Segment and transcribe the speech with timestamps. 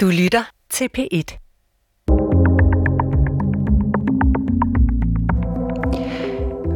[0.00, 1.38] Du lytter til P1.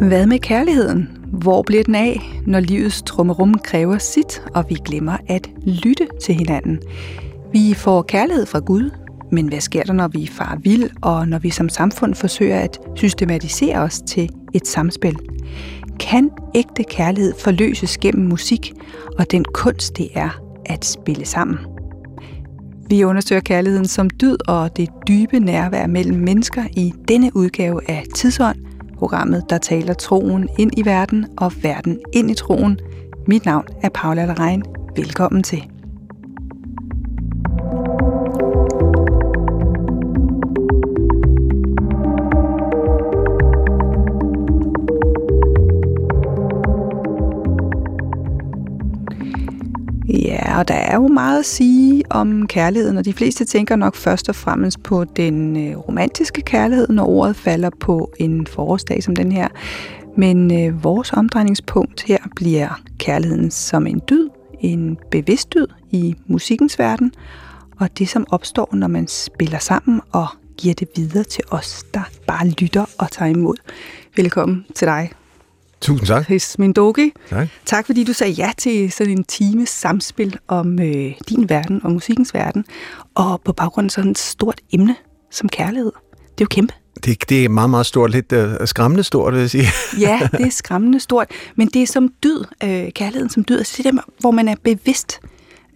[0.08, 1.18] Hvad med kærligheden?
[1.33, 6.35] Hvor bliver den af, når livets trummerum kræver sit, og vi glemmer at lytte til
[6.35, 6.81] hinanden?
[7.53, 8.91] Vi får kærlighed fra Gud,
[9.32, 12.80] men hvad sker der, når vi far vild, og når vi som samfund forsøger at
[12.95, 15.16] systematisere os til et samspil?
[16.00, 18.73] Kan ægte kærlighed forløses gennem musik
[19.18, 21.71] og den kunst, det er at spille sammen?
[22.93, 28.05] Vi undersøger kærligheden som dyd og det dybe nærvær mellem mennesker i denne udgave af
[28.15, 28.56] Tidsånd,
[28.98, 32.78] programmet, der taler troen ind i verden og verden ind i troen.
[33.27, 34.62] Mit navn er Paula Lerein.
[34.96, 35.71] Velkommen til.
[50.52, 50.59] Er.
[50.59, 54.29] og der er jo meget at sige om kærligheden, og de fleste tænker nok først
[54.29, 59.32] og fremmest på den øh, romantiske kærlighed, når ordet falder på en forårsdag som den
[59.32, 59.49] her.
[60.16, 64.29] Men øh, vores omdrejningspunkt her bliver kærligheden som en dyd,
[64.61, 67.13] en bevidst dyd i musikkens verden,
[67.81, 70.27] og det som opstår, når man spiller sammen og
[70.59, 73.57] giver det videre til os, der bare lytter og tager imod.
[74.17, 75.11] Velkommen til dig,
[75.83, 76.27] Tusind tak.
[76.29, 77.13] His Mindogi.
[77.31, 77.49] Tak.
[77.67, 81.93] Tak fordi du sagde ja til sådan en times samspil om øh, din verden og
[81.93, 82.65] musikkens verden,
[83.15, 84.97] og på baggrund af sådan et stort emne
[85.31, 85.93] som kærlighed.
[86.21, 86.75] Det er jo kæmpe.
[87.05, 88.11] Det, det er meget, meget stort.
[88.11, 89.67] Lidt uh, skræmmende stort, vil jeg sige.
[90.01, 91.27] ja, det er skræmmende stort.
[91.57, 93.59] Men det er som dyd, øh, kærligheden som dyd.
[93.59, 95.21] Altså det er der, hvor man er bevidst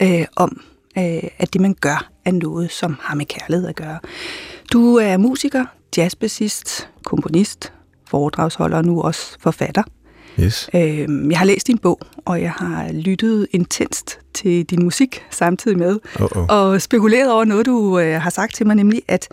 [0.02, 0.60] øh, om,
[0.98, 3.98] øh, at det man gør er noget, som har med kærlighed at gøre.
[4.72, 5.64] Du er musiker,
[5.96, 7.72] jazzbassist, komponist,
[8.08, 9.82] foredragsholder og nu også forfatter.
[10.40, 10.70] Yes.
[10.74, 15.78] Øh, jeg har læst din bog, og jeg har lyttet intenst til din musik samtidig
[15.78, 16.38] med, Uh-oh.
[16.48, 19.28] og spekuleret over noget, du øh, har sagt til mig, nemlig at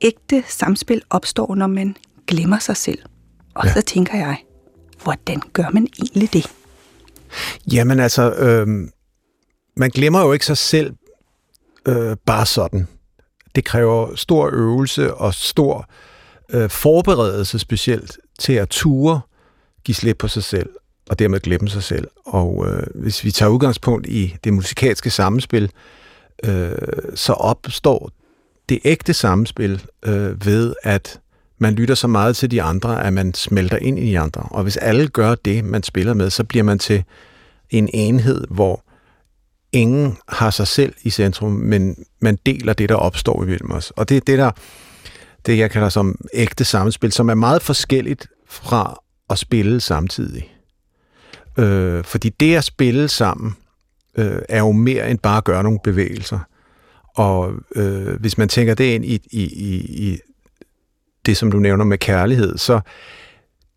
[0.00, 2.98] ægte samspil opstår, når man glemmer sig selv.
[3.54, 3.72] Og ja.
[3.72, 4.36] så tænker jeg,
[5.02, 6.46] hvordan gør man egentlig det?
[7.72, 8.66] Jamen altså, øh,
[9.76, 10.92] man glemmer jo ikke sig selv
[11.88, 12.88] øh, bare sådan.
[13.54, 15.90] Det kræver stor øvelse og stor
[16.50, 19.20] øh, forberedelse specielt til at ture
[19.84, 20.70] give slip på sig selv,
[21.10, 22.08] og dermed glemme sig selv.
[22.26, 25.70] Og øh, hvis vi tager udgangspunkt i det musikalske samspil,
[26.44, 26.72] øh,
[27.14, 28.10] så opstår
[28.68, 31.20] det ægte samspil øh, ved, at
[31.58, 34.42] man lytter så meget til de andre, at man smelter ind i de andre.
[34.50, 37.04] Og hvis alle gør det, man spiller med, så bliver man til
[37.70, 38.84] en enhed, hvor
[39.72, 43.90] ingen har sig selv i centrum, men man deler det, der opstår imellem os.
[43.90, 44.50] Og det er det, der,
[45.46, 49.01] det jeg kalder som ægte samspil, som er meget forskelligt fra
[49.32, 50.56] at spille samtidig.
[51.58, 53.56] Øh, fordi det at spille sammen
[54.18, 56.38] øh, er jo mere end bare at gøre nogle bevægelser.
[57.14, 59.74] Og øh, hvis man tænker det ind i, i, i,
[60.10, 60.18] i
[61.26, 62.80] det, som du nævner med kærlighed, så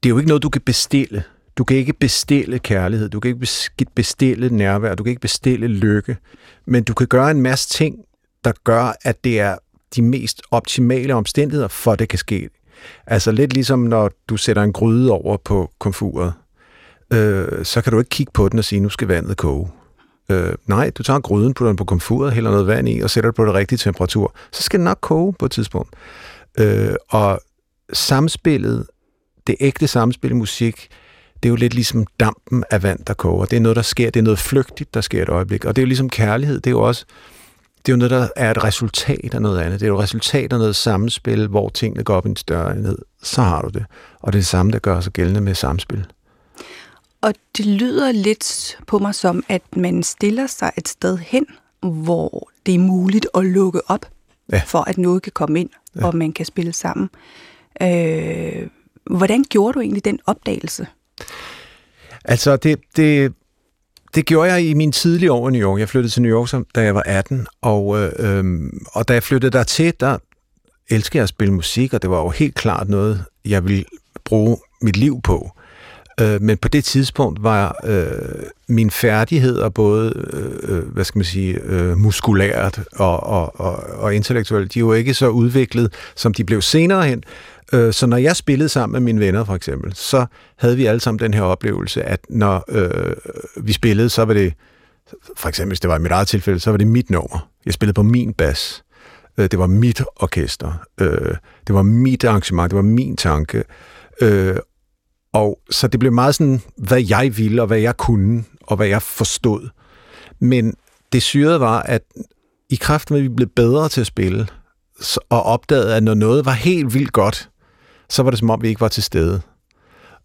[0.03, 1.23] det er jo ikke noget, du kan bestille.
[1.57, 6.17] Du kan ikke bestille kærlighed, du kan ikke bestille nærvær, du kan ikke bestille lykke,
[6.65, 7.95] men du kan gøre en masse ting,
[8.43, 9.57] der gør, at det er
[9.95, 12.49] de mest optimale omstændigheder for, at det kan ske.
[13.07, 16.33] Altså lidt ligesom når du sætter en gryde over på komfuret,
[17.13, 19.71] øh, så kan du ikke kigge på den og sige, nu skal vandet koge.
[20.29, 23.31] Øh, nej, du tager gryden, putter den på komfuret, hælder noget vand i og sætter
[23.31, 24.35] det på det rigtige temperatur.
[24.51, 25.89] Så skal den nok koge på et tidspunkt.
[26.59, 27.39] Øh, og
[27.93, 28.87] samspillet,
[29.47, 30.87] det ægte samspil i musik,
[31.43, 33.45] det er jo lidt ligesom dampen af vand, der koger.
[33.45, 34.09] Det er noget, der sker.
[34.09, 35.65] Det er noget flygtigt, der sker et øjeblik.
[35.65, 36.55] Og det er jo ligesom kærlighed.
[36.55, 37.05] Det er jo også
[37.85, 39.79] det er jo noget, der er et resultat af noget andet.
[39.79, 42.75] Det er jo et resultat af noget samspil, hvor tingene går op i en større
[42.75, 42.97] enhed.
[43.23, 43.85] Så har du det.
[44.19, 46.05] Og det er det samme, der gør sig gældende med samspil.
[47.21, 51.45] Og det lyder lidt på mig som, at man stiller sig et sted hen,
[51.81, 54.05] hvor det er muligt at lukke op,
[54.51, 54.61] ja.
[54.65, 56.05] for at noget kan komme ind, ja.
[56.05, 57.09] og man kan spille sammen.
[57.81, 58.67] Øh,
[59.09, 60.87] hvordan gjorde du egentlig den opdagelse?
[62.25, 63.33] Altså, det, det,
[64.15, 65.79] det gjorde jeg i min tidlige år i New York.
[65.79, 69.23] Jeg flyttede til New York, da jeg var 18, og, øh, øhm, og da jeg
[69.23, 70.17] flyttede der til, der
[70.89, 73.85] elskede jeg at spille musik, og det var jo helt klart noget, jeg ville
[74.25, 75.51] bruge mit liv på.
[76.21, 81.25] Øh, men på det tidspunkt var øh, min færdigheder både, øh, øh hvad skal man
[81.25, 86.43] sige, øh, muskulært og, og, og, og intellektuelt, de var ikke så udviklet, som de
[86.43, 87.23] blev senere hen.
[87.73, 90.25] Øh, så når jeg spillede sammen med mine venner for eksempel, så
[90.57, 93.15] havde vi alle sammen den her oplevelse, at når øh,
[93.65, 94.53] vi spillede, så var det,
[95.37, 97.49] for eksempel hvis det var i mit eget tilfælde, så var det mit nummer.
[97.65, 98.83] Jeg spillede på min bas.
[99.37, 100.71] Øh, det var mit orkester.
[101.01, 101.35] Øh,
[101.67, 102.71] det var mit arrangement.
[102.71, 103.63] Det var min tanke.
[104.21, 104.55] Øh,
[105.33, 108.87] og så det blev meget sådan, hvad jeg ville, og hvad jeg kunne, og hvad
[108.87, 109.69] jeg forstod.
[110.39, 110.73] Men
[111.13, 112.01] det syrede var, at
[112.69, 114.47] i kraft med, at vi blev bedre til at spille,
[115.29, 117.49] og opdagede, at når noget var helt vildt godt,
[118.09, 119.41] så var det som om, vi ikke var til stede.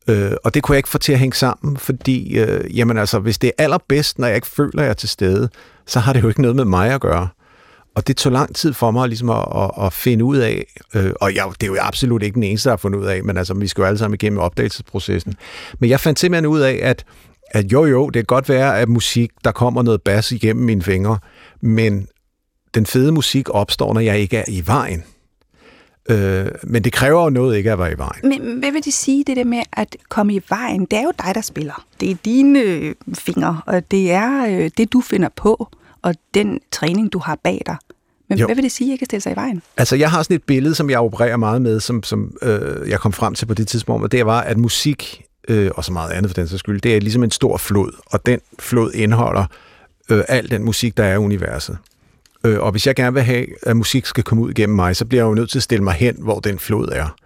[0.08, 3.18] Øh, og det kunne jeg ikke få til at hænge sammen, fordi øh, jamen altså,
[3.18, 5.48] hvis det er allerbedst, når jeg ikke føler, at jeg er til stede,
[5.86, 7.28] så har det jo ikke noget med mig at gøre.
[7.94, 11.12] Og det tog lang tid for mig ligesom at, at, at finde ud af, øh,
[11.20, 13.36] og jeg, det er jo absolut ikke den eneste, der har fundet ud af, men
[13.36, 15.34] altså, vi skal jo alle sammen igennem opdagelsesprocessen.
[15.78, 17.04] Men jeg fandt simpelthen ud af, at,
[17.50, 20.82] at jo jo, det kan godt være, at musik, der kommer noget bas igennem mine
[20.82, 21.18] fingre,
[21.60, 22.06] men
[22.74, 25.04] den fede musik opstår, når jeg ikke er i vejen.
[26.10, 28.28] Øh, men det kræver jo noget ikke at være i vejen.
[28.28, 30.80] Men hvad vil det sige, det der med at komme i vejen?
[30.84, 31.86] Det er jo dig, der spiller.
[32.00, 35.68] Det er dine øh, fingre, og det er øh, det, du finder på,
[36.02, 37.76] og den træning, du har bag dig.
[38.28, 38.46] Men jo.
[38.46, 39.62] hvad vil det sige, at ikke stille sig i vejen?
[39.76, 43.00] Altså, jeg har sådan et billede, som jeg opererer meget med, som, som øh, jeg
[43.00, 46.10] kom frem til på det tidspunkt, og det var, at musik, øh, og så meget
[46.10, 49.44] andet for den sags skyld, det er ligesom en stor flod, og den flod indeholder
[50.10, 51.78] øh, al den musik, der er i universet.
[52.44, 55.04] Øh, og hvis jeg gerne vil have, at musik skal komme ud igennem mig, så
[55.04, 57.16] bliver jeg jo nødt til at stille mig hen, hvor den flod er.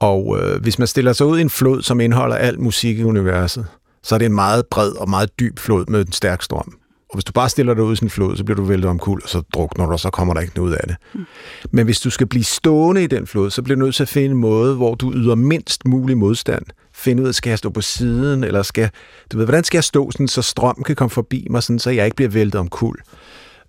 [0.00, 3.04] Og øh, hvis man stiller sig ud i en flod, som indeholder al musik i
[3.04, 3.66] universet,
[4.02, 6.74] så er det en meget bred og meget dyb flod med en stærk strøm.
[7.12, 8.90] Og hvis du bare stiller dig ud i sådan en flod, så bliver du væltet
[8.90, 10.96] omkuld, og så drukner du, og så kommer der ikke noget ud af det.
[11.14, 11.24] Mm.
[11.70, 14.08] Men hvis du skal blive stående i den flod, så bliver du nødt til at
[14.08, 16.62] finde en måde, hvor du yder mindst mulig modstand.
[16.94, 18.90] Finde ud af, skal jeg stå på siden, eller skal,
[19.32, 21.90] du ved, hvordan skal jeg stå, sådan, så strøm kan komme forbi mig, sådan, så
[21.90, 22.98] jeg ikke bliver væltet omkuld.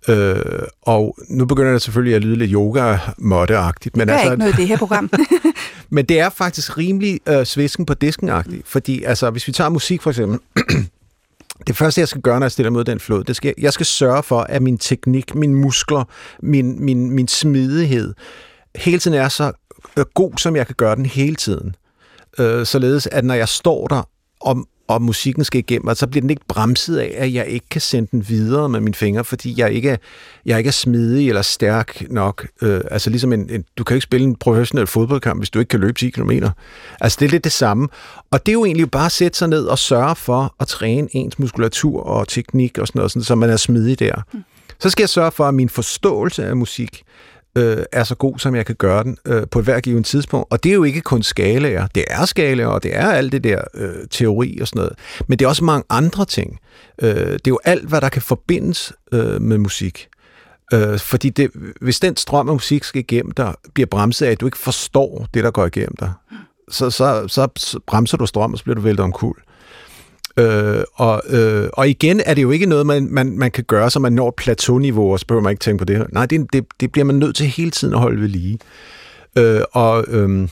[0.08, 4.32] Øh, og nu begynder det selvfølgelig at lyde lidt yoga måtteagtigt men det er altså,
[4.32, 5.10] ikke noget i det her program.
[5.90, 10.02] men det er faktisk rimelig øh, svisken på disken-agtigt, fordi altså, hvis vi tager musik
[10.02, 10.38] for eksempel,
[11.66, 13.86] det første, jeg skal gøre, når jeg stiller mod den flod, det skal, jeg skal
[13.86, 16.04] sørge for, at min teknik, mine muskler,
[16.42, 18.14] min, min, min smidighed,
[18.76, 19.52] hele tiden er så
[19.96, 21.76] øh, god, som jeg kan gøre den hele tiden.
[22.38, 24.08] Øh, således, at når jeg står der,
[24.40, 27.66] og og musikken skal igennem, og så bliver den ikke bremset af, at jeg ikke
[27.70, 29.96] kan sende den videre med mine fingre, fordi jeg ikke er,
[30.46, 32.46] jeg ikke er smidig eller stærk nok.
[32.62, 35.68] Øh, altså ligesom en, en, du kan ikke spille en professionel fodboldkamp, hvis du ikke
[35.68, 36.30] kan løbe 10 km.
[37.00, 37.88] Altså det er lidt det samme.
[38.30, 41.08] Og det er jo egentlig bare at sætte sig ned og sørge for at træne
[41.10, 44.14] ens muskulatur og teknik og sådan noget, sådan, så man er smidig der.
[44.32, 44.44] Mm.
[44.78, 47.02] Så skal jeg sørge for, at min forståelse af musik
[47.56, 50.46] øh, er så god, som jeg kan gøre den øh, på et hver givet tidspunkt.
[50.50, 51.86] Og det er jo ikke kun skalaer.
[51.94, 54.92] Det er skalaer, og det er alt det der øh, teori og sådan noget.
[55.26, 56.58] Men det er også mange andre ting.
[57.02, 60.08] Øh, det er jo alt, hvad der kan forbindes øh, med musik.
[60.72, 64.40] Øh, fordi det, hvis den strøm af musik skal igennem dig, bliver bremset af, at
[64.40, 66.12] du ikke forstår det, der går igennem dig,
[66.70, 69.36] så, så, så bremser du strøm, og så bliver du væltet omkuld.
[70.36, 73.90] Øh, og, øh, og igen er det jo ikke noget, man, man, man kan gøre,
[73.90, 76.06] så man når plateauniveau, og så behøver man ikke tænke på det her.
[76.12, 78.58] Nej, det, det, det bliver man nødt til hele tiden at holde ved lige.
[79.38, 80.48] Øh, og øh,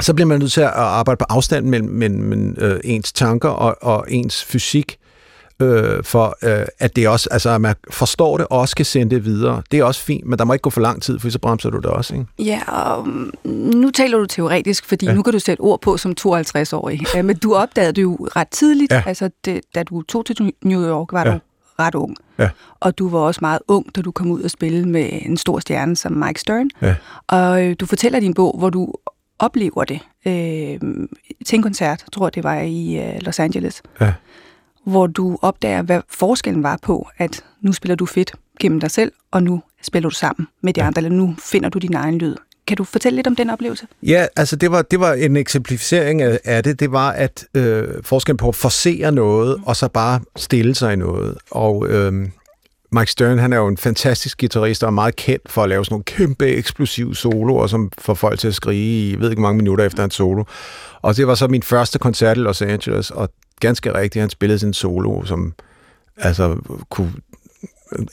[0.00, 3.48] så bliver man nødt til at arbejde på afstand mellem, mellem, mellem øh, ens tanker
[3.48, 4.98] og, og ens fysik,
[5.62, 9.14] øh, for øh, at det også, altså at man forstår det og også kan sende
[9.14, 9.62] det videre.
[9.70, 11.70] Det er også fint, men der må ikke gå for lang tid, for så bremser
[11.70, 12.26] du det også, ikke?
[12.38, 13.32] Ja, og mm,
[13.74, 15.14] nu taler du teoretisk, fordi ja.
[15.14, 17.00] nu kan du sætte ord på som 52-årig.
[17.24, 19.02] men du opdagede det jo ret tidligt, ja.
[19.06, 21.32] altså det, da du tog til New York, var ja.
[21.32, 21.38] du
[21.78, 22.16] ret ung.
[22.38, 22.50] Ja.
[22.80, 25.58] Og du var også meget ung, da du kom ud og spille med en stor
[25.58, 26.70] stjerne som Mike Stern.
[26.82, 26.94] Ja.
[27.28, 28.92] Og øh, du fortæller din bog, hvor du
[29.38, 30.98] oplever det øh,
[31.46, 33.82] til en koncert, tror jeg det var i øh, Los Angeles.
[34.00, 34.12] Ja
[34.86, 39.12] hvor du opdager, hvad forskellen var på, at nu spiller du fedt gennem dig selv,
[39.30, 42.36] og nu spiller du sammen med de andre, eller nu finder du din egen lyd.
[42.66, 43.86] Kan du fortælle lidt om den oplevelse?
[44.02, 46.80] Ja, altså det var, det var en eksemplificering af, af det.
[46.80, 49.64] Det var at øh, forskellen på at forsere noget, mm.
[49.64, 51.38] og så bare stille sig i noget.
[51.50, 52.28] Og øh,
[52.92, 55.84] Mike Stern, han er jo en fantastisk guitarist, og er meget kendt for at lave
[55.84, 59.42] sådan nogle kæmpe eksplosive soloer, som får folk til at skrige i, jeg ved ikke,
[59.42, 60.44] mange minutter efter en solo.
[61.02, 63.28] Og det var så min første koncert i Los Angeles, og
[63.66, 65.54] ganske rigtigt, han spillede sin solo, som
[66.16, 66.56] altså
[66.90, 67.12] kunne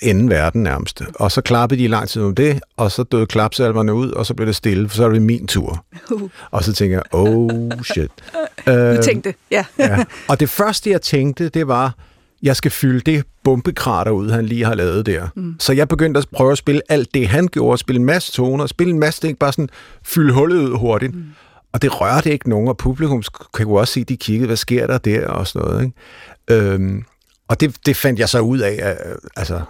[0.01, 1.01] ende verden nærmest.
[1.15, 4.33] Og så klappede de lang tid om det, og så døde klapsalverne ud, og så
[4.33, 5.85] blev det stille, for så er det min tur.
[6.11, 6.29] Uh.
[6.51, 8.11] Og så tænker jeg, oh shit.
[8.67, 9.65] du uh, tænkte, ja.
[9.79, 10.03] ja.
[10.27, 11.95] Og det første, jeg tænkte, det var,
[12.43, 15.27] jeg skal fylde det bombekrater ud, han lige har lavet der.
[15.35, 15.55] Mm.
[15.59, 18.65] Så jeg begyndte at prøve at spille alt det, han gjorde, spille en masse toner,
[18.65, 19.69] spille en masse ting, bare sådan
[20.03, 21.15] fylde hullet ud hurtigt.
[21.15, 21.23] Mm.
[21.73, 23.23] Og det rørte ikke nogen, og publikum
[23.53, 25.83] kan jo også se, de kiggede, hvad sker der der, og sådan noget.
[25.83, 26.63] Ikke?
[26.71, 27.03] Øhm,
[27.47, 29.61] og det, det fandt jeg så ud af, at, øh, altså,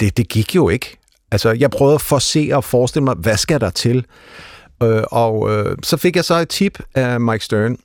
[0.00, 0.98] det, det gik jo ikke.
[1.30, 4.06] Altså, jeg prøvede at forse og forestille mig, hvad skal der til?
[4.82, 7.76] Øh, og øh, så fik jeg så et tip af Mike Stern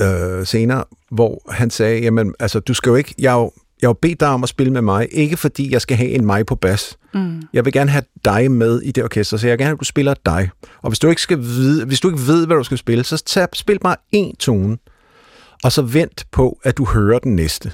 [0.00, 3.52] øh, senere, hvor han sagde, jamen, altså, du skal jo ikke, jeg er jo
[3.82, 6.26] jeg har bedt dig om at spille med mig, ikke fordi jeg skal have en
[6.26, 6.98] mig på bas.
[7.14, 7.42] Mm.
[7.52, 9.80] Jeg vil gerne have dig med i det orkester, så jeg vil gerne have, at
[9.80, 10.50] du spiller dig.
[10.82, 13.22] Og hvis du ikke, skal vide, hvis du ikke ved, hvad du skal spille, så
[13.24, 14.78] tag, spil bare én tone,
[15.64, 17.72] og så vent på, at du hører den næste.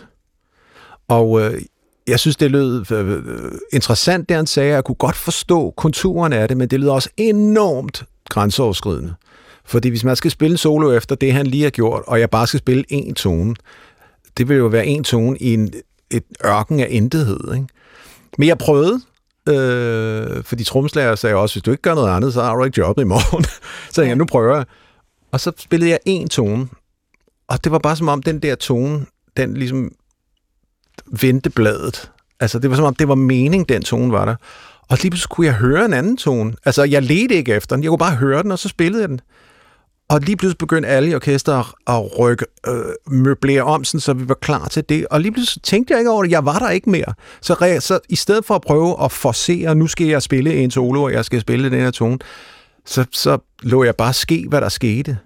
[1.08, 1.62] Og øh,
[2.06, 4.74] jeg synes, det lød øh, interessant, det han sagde.
[4.74, 9.14] Jeg kunne godt forstå konturerne af det, men det lød også enormt grænseoverskridende.
[9.64, 12.46] Fordi hvis man skal spille solo efter det, han lige har gjort, og jeg bare
[12.46, 13.54] skal spille en tone,
[14.38, 15.72] det vil jo være en tone i en,
[16.12, 17.54] et ørken af intethed.
[17.54, 17.66] Ikke?
[18.38, 19.00] Men jeg prøvede,
[19.48, 22.78] øh, fordi tromslager sagde også, hvis du ikke gør noget andet, så har du ikke
[22.78, 23.44] jobbet i morgen.
[23.94, 24.64] så jeg, nu prøver jeg.
[25.32, 26.68] Og så spillede jeg en tone,
[27.48, 29.92] og det var bare som om den der tone, den ligesom
[31.06, 32.10] vendte bladet.
[32.40, 34.34] Altså det var som om, det var mening, den tone var der.
[34.88, 36.54] Og lige pludselig kunne jeg høre en anden tone.
[36.64, 39.08] Altså jeg ledte ikke efter den, jeg kunne bare høre den, og så spillede jeg
[39.08, 39.20] den.
[40.12, 44.28] Og lige pludselig begyndte alle i orkestret at rykke, øh, møblere om, sådan, så vi
[44.28, 45.06] var klar til det.
[45.06, 46.30] Og lige pludselig tænkte jeg ikke over det.
[46.30, 47.14] Jeg var der ikke mere.
[47.40, 51.02] Så, så i stedet for at prøve at forsere, nu skal jeg spille en solo,
[51.02, 52.18] og jeg skal spille den her tone,
[52.84, 55.18] så, så lå jeg bare ske, hvad der skete.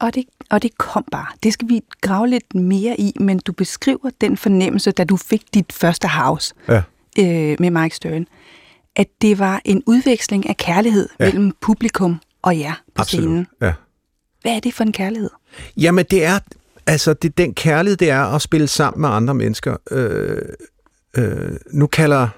[0.00, 1.26] Og det, og det kom bare.
[1.42, 5.42] Det skal vi grave lidt mere i, men du beskriver den fornemmelse, da du fik
[5.54, 6.82] dit første house ja.
[7.18, 8.26] øh, med Mike Stern,
[8.96, 11.24] at det var en udveksling af kærlighed ja.
[11.24, 13.22] mellem publikum og jer på Absolut.
[13.22, 13.46] scenen.
[13.62, 13.72] Ja.
[14.46, 15.30] Hvad er det for en kærlighed?
[15.76, 16.38] Jamen, det er,
[16.86, 19.76] altså, det, den kærlighed, det er at spille sammen med andre mennesker.
[19.90, 20.42] Øh,
[21.16, 22.28] øh, nu kalder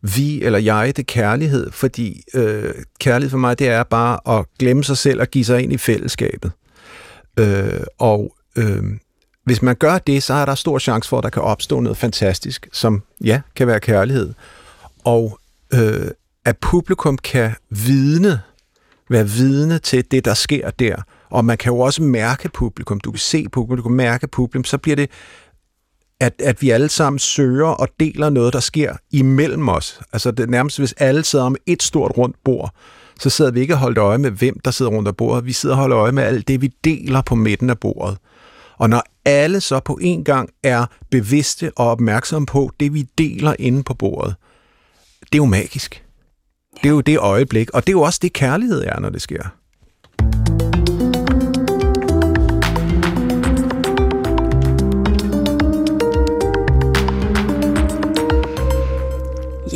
[0.00, 4.84] vi eller jeg det kærlighed, fordi øh, kærlighed for mig, det er bare at glemme
[4.84, 6.52] sig selv og give sig ind i fællesskabet.
[7.38, 8.82] Øh, og øh,
[9.44, 11.98] hvis man gør det, så er der stor chance for, at der kan opstå noget
[11.98, 14.32] fantastisk, som ja, kan være kærlighed.
[15.04, 15.38] Og
[15.74, 16.10] øh,
[16.44, 18.40] at publikum kan vidne,
[19.10, 21.02] være vidne til det, der sker der.
[21.30, 23.00] Og man kan jo også mærke publikum.
[23.00, 24.64] Du kan se publikum, mærke publikum.
[24.64, 25.10] Så bliver det,
[26.20, 30.00] at, at vi alle sammen søger og deler noget, der sker imellem os.
[30.12, 32.74] Altså det er nærmest, hvis alle sidder om et stort rundt bord,
[33.20, 35.46] så sidder vi ikke og holder øje med, hvem der sidder rundt om bordet.
[35.46, 38.18] Vi sidder og holder øje med alt det, vi deler på midten af bordet.
[38.78, 43.54] Og når alle så på en gang er bevidste og opmærksomme på det, vi deler
[43.58, 44.34] inde på bordet,
[45.20, 46.04] det er jo magisk.
[46.76, 49.22] Det er jo det øjeblik, og det er jo også det, kærlighed er, når det
[49.22, 49.48] sker.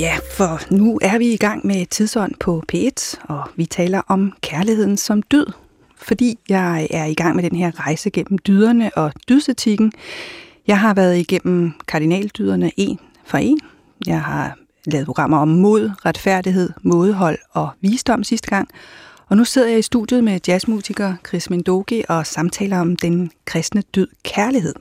[0.00, 4.32] Ja, for nu er vi i gang med tidsånd på P1, og vi taler om
[4.40, 5.46] kærligheden som dyd.
[5.96, 9.92] fordi jeg er i gang med den her rejse gennem dyderne og dydsetikken.
[10.66, 13.60] Jeg har været igennem kardinaldyderne en for en.
[14.06, 18.68] Jeg har lavet programmer om mod, retfærdighed, modhold og visdom sidste gang.
[19.28, 23.82] Og nu sidder jeg i studiet med jazzmusiker Chris Mendoge og samtaler om den kristne
[23.94, 24.74] død kærlighed.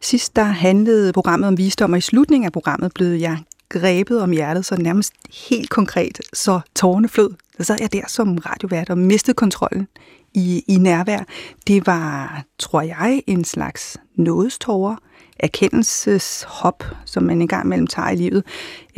[0.00, 3.38] Sidst der handlede programmet om visdom, og i slutningen af programmet blev jeg
[3.72, 5.12] grebet om hjertet, så nærmest
[5.48, 7.30] helt konkret, så tårne flød.
[7.58, 9.88] Så sad jeg der som radiovært og mistede kontrollen
[10.34, 11.24] i, i nærvær.
[11.66, 14.96] Det var, tror jeg, en slags nådestårer,
[15.40, 18.44] erkendelseshop, som man engang mellem tager i livet.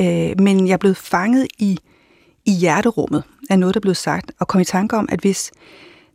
[0.00, 1.78] Øh, men jeg blev fanget i,
[2.44, 5.52] i hjerterummet af noget, der blev sagt, og kom i tanke om, at hvis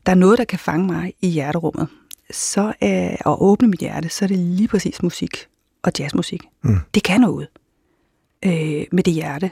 [0.05, 1.87] der er noget, der kan fange mig i hjerterummet,
[2.31, 5.47] så er, og åbne mit hjerte, så er det lige præcis musik
[5.83, 6.43] og jazzmusik.
[6.61, 6.77] Mm.
[6.93, 7.47] Det kan noget
[8.45, 9.51] øh, med det hjerte.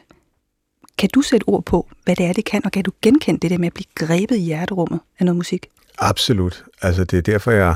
[0.97, 3.51] Kan du sætte ord på, hvad det er, det kan, og kan du genkende det
[3.51, 5.67] der med at blive grebet i hjerterummet af noget musik?
[5.97, 6.63] Absolut.
[6.81, 7.75] Altså, det er derfor, jeg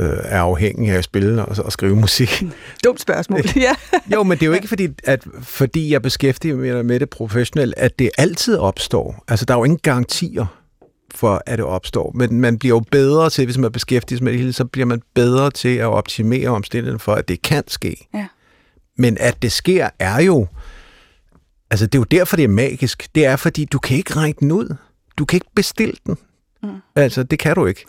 [0.00, 2.42] øh, er afhængig af at spille og, og skrive musik.
[2.84, 3.74] Dumt spørgsmål, ja.
[4.12, 7.74] jo, men det er jo ikke fordi, at fordi jeg beskæftiger mig med det professionelt,
[7.76, 9.24] at det altid opstår.
[9.28, 10.46] Altså, der er jo ingen garantier
[11.14, 12.12] for, at det opstår.
[12.14, 14.86] Men man bliver jo bedre til, hvis man beskæftiger sig med det hele, så bliver
[14.86, 18.08] man bedre til at optimere omstændigheden for, at det kan ske.
[18.14, 18.26] Ja.
[18.96, 20.46] Men at det sker, er jo...
[21.70, 23.08] Altså, det er jo derfor, det er magisk.
[23.14, 24.74] Det er, fordi du kan ikke regne den ud.
[25.16, 26.16] Du kan ikke bestille den.
[26.62, 26.68] Mm.
[26.96, 27.84] Altså, det kan du ikke.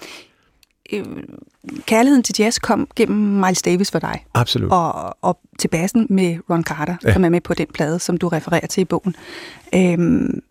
[0.94, 1.06] Øh,
[1.86, 4.26] kærligheden til jazz kom gennem Miles Davis for dig.
[4.34, 4.72] Absolut.
[4.72, 7.14] Og, og til basen med Ron Carter, ja.
[7.14, 9.16] som er med på den plade, som du refererer til i bogen.
[9.76, 10.42] Øhm,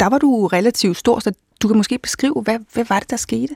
[0.00, 3.16] der var du relativt stor, så du kan måske beskrive, hvad, hvad var det, der
[3.16, 3.54] skete?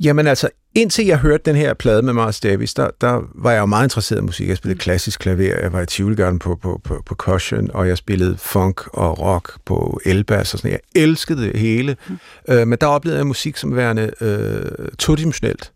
[0.00, 3.60] Jamen altså, indtil jeg hørte den her plade med Miles Davis, der, der var jeg
[3.60, 4.48] jo meget interesseret i musik.
[4.48, 4.80] Jeg spillede mm.
[4.80, 8.80] klassisk klaver, jeg var i Tivoli på, på, på, på Cushion, og jeg spillede funk
[8.86, 11.96] og rock på elbass og sådan Jeg elskede det hele.
[12.08, 12.18] Mm.
[12.48, 15.72] Øh, men der oplevede jeg musik som værende øh, todimensionelt.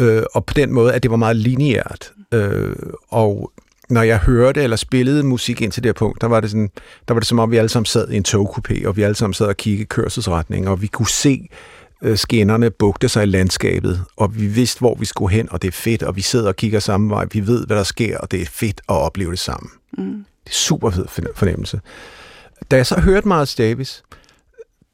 [0.00, 2.12] Øh, og på den måde, at det var meget lineært.
[2.34, 2.76] Øh,
[3.08, 3.52] og
[3.90, 6.70] når jeg hørte eller spillede musik ind til det her punkt, der var det, sådan,
[7.08, 9.14] der var det som om, vi alle sammen sad i en togkupé, og vi alle
[9.14, 11.48] sammen sad og kiggede kørselsretning, og vi kunne se
[12.14, 15.72] skinnerne bugte sig i landskabet, og vi vidste, hvor vi skulle hen, og det er
[15.72, 17.26] fedt, og vi sidder og kigger samme vej.
[17.32, 19.70] Vi ved, hvad der sker, og det er fedt at opleve det sammen.
[19.98, 20.24] Mm.
[20.44, 21.80] Det er super fed fornemmelse.
[22.70, 24.02] Da jeg så hørte Miles Davis,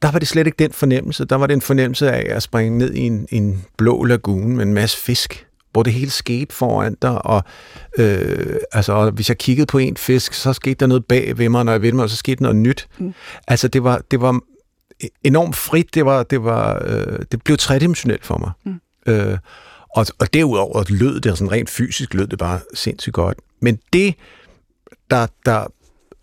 [0.01, 1.25] der var det slet ikke den fornemmelse.
[1.25, 4.65] Der var det en fornemmelse af at springe ned i en, en blå lagune med
[4.65, 7.43] en masse fisk, hvor det hele skete foran dig, og,
[7.97, 11.49] øh, altså, og hvis jeg kiggede på en fisk, så skete der noget bag ved
[11.49, 12.87] mig, når jeg vendte mig, så skete noget nyt.
[12.97, 13.13] Mm.
[13.47, 14.39] Altså, det var, det var
[15.23, 18.51] enormt frit, det, var, det, var, øh, det blev tredimensionelt for mig.
[18.65, 19.13] Mm.
[19.13, 19.37] Øh,
[19.89, 23.37] og, og derudover lød det, sådan rent fysisk lød det bare sindssygt godt.
[23.61, 24.15] Men det,
[25.09, 25.65] der, der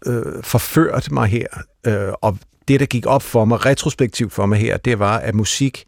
[0.07, 1.47] øh, forførte mig her,
[1.87, 2.39] øh, og
[2.69, 5.85] det, der gik op for mig, retrospektivt for mig her, det var, at musik,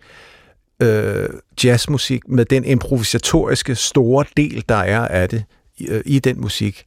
[0.82, 1.28] øh,
[1.64, 5.44] jazzmusik, med den improvisatoriske store del, der er af det,
[5.88, 6.84] øh, i den musik,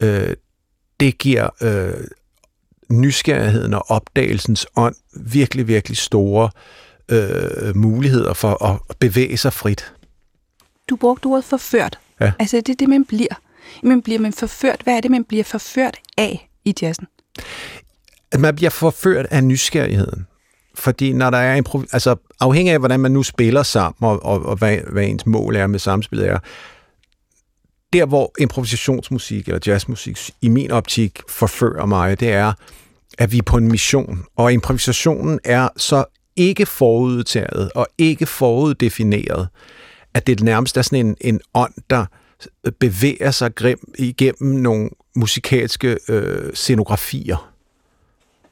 [0.00, 0.36] øh,
[1.00, 2.04] det giver øh,
[2.90, 6.50] nysgerrigheden og opdagelsens ånd virkelig, virkelig store
[7.08, 9.92] øh, muligheder for at bevæge sig frit.
[10.90, 11.98] Du brugte ordet forført.
[12.20, 12.32] Ja.
[12.38, 13.34] Altså, det er det, man bliver.
[13.82, 14.80] Men bliver man forført?
[14.84, 17.06] Hvad er det, man bliver forført af i jazzen?
[18.32, 20.26] At man bliver forført af nysgerrigheden.
[20.74, 21.66] Fordi når der er en...
[21.92, 25.56] Altså, afhængig af, hvordan man nu spiller sammen, og, og, og hvad, hvad ens mål
[25.56, 26.38] er med samspillet er,
[27.92, 32.52] der hvor improvisationsmusik eller jazzmusik i min optik forfører mig, det er,
[33.18, 34.24] at vi er på en mission.
[34.36, 36.04] Og improvisationen er så
[36.36, 39.48] ikke forudtaget og ikke foruddefineret,
[40.14, 42.06] at det nærmest er sådan en, en ånd, der
[42.80, 47.52] bevæger sig grim igennem nogle musikalske øh, scenografier.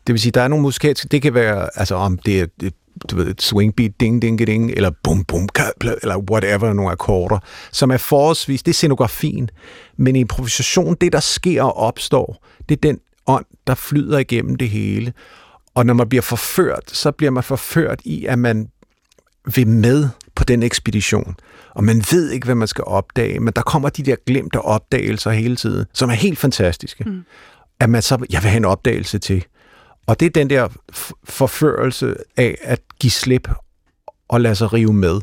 [0.06, 2.70] Det vil sige, der er nogle musikalske, det kan være, altså om det er
[3.10, 5.48] du ved, et swing beat, ding, ding, ding, eller bum, bum,
[6.02, 7.38] eller whatever, nogle akkorder,
[7.72, 9.50] som er forholdsvis, det er scenografien.
[9.96, 14.56] Men i improvisation, det der sker og opstår, det er den ånd, der flyder igennem
[14.56, 15.12] det hele.
[15.74, 18.68] Og når man bliver forført, så bliver man forført i, at man
[19.54, 21.36] vil med på den ekspedition.
[21.70, 25.30] Og man ved ikke, hvad man skal opdage, men der kommer de der glemte opdagelser
[25.30, 27.04] hele tiden, som er helt fantastiske.
[27.04, 27.22] Mm.
[27.80, 29.44] At man så, jeg vil have en opdagelse til.
[30.06, 30.68] Og det er den der
[31.24, 33.48] forførelse af at give slip
[34.28, 35.20] og lade sig rive med.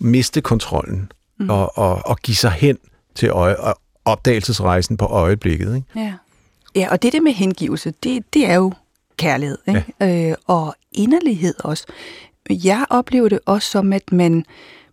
[0.00, 1.50] Miste kontrollen mm.
[1.50, 2.78] og, og, og give sig hen
[3.14, 5.76] til øje, og opdagelsesrejsen på øjeblikket.
[5.76, 5.86] Ikke?
[5.96, 6.14] Ja.
[6.76, 8.72] ja, og det der med hengivelse, det, det er jo
[9.16, 9.58] kærlighed.
[9.68, 9.84] Ikke?
[10.00, 10.30] Ja.
[10.30, 11.86] Øh, og inderlighed også.
[12.50, 14.44] Jeg oplever det også som, at man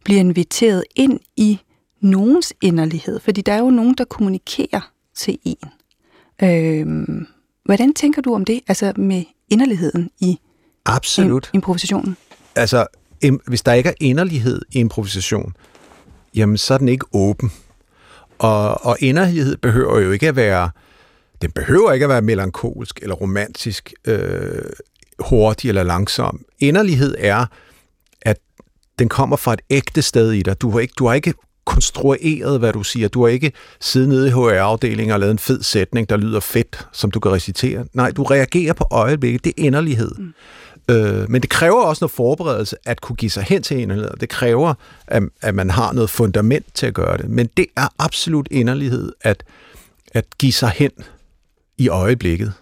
[0.03, 1.59] bliver inviteret ind i
[2.01, 5.69] nogens inderlighed, fordi der er jo nogen, der kommunikerer til en.
[6.43, 7.25] Øh,
[7.65, 10.39] hvordan tænker du om det, altså med inderligheden i
[10.85, 11.49] Absolut.
[11.53, 12.17] improvisationen?
[12.55, 12.87] Altså,
[13.47, 15.53] hvis der ikke er inderlighed i improvisation,
[16.35, 17.51] jamen så er den ikke åben.
[18.39, 20.69] Og, og inderlighed behøver jo ikke at være,
[21.41, 24.63] den behøver ikke at være melankolsk eller romantisk, øh,
[25.19, 26.45] hurtig eller langsom.
[26.59, 27.45] Inderlighed er,
[28.21, 28.37] at
[28.99, 30.61] den kommer fra et ægte sted i dig.
[30.61, 31.33] Du har ikke, du har ikke
[31.65, 33.07] konstrueret, hvad du siger.
[33.07, 33.51] Du har ikke
[33.81, 37.31] siddet nede i HR-afdelingen og lavet en fed sætning, der lyder fedt, som du kan
[37.31, 37.85] recitere.
[37.93, 39.43] Nej, du reagerer på øjeblikket.
[39.43, 40.11] Det er inderlighed.
[40.17, 40.33] Mm.
[40.89, 44.13] Øh, men det kræver også noget forberedelse at kunne give sig hen til inderlighed.
[44.19, 44.73] Det kræver,
[45.07, 47.29] at, at man har noget fundament til at gøre det.
[47.29, 49.43] Men det er absolut inderlighed at,
[50.13, 50.91] at give sig hen
[51.77, 52.53] i øjeblikket.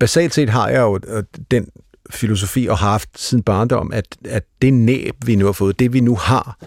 [0.00, 1.68] Basalt set har jeg jo øh, den
[2.10, 5.92] filosofi og har haft siden barndom, at, at det næb, vi nu har fået, det
[5.92, 6.58] vi nu har,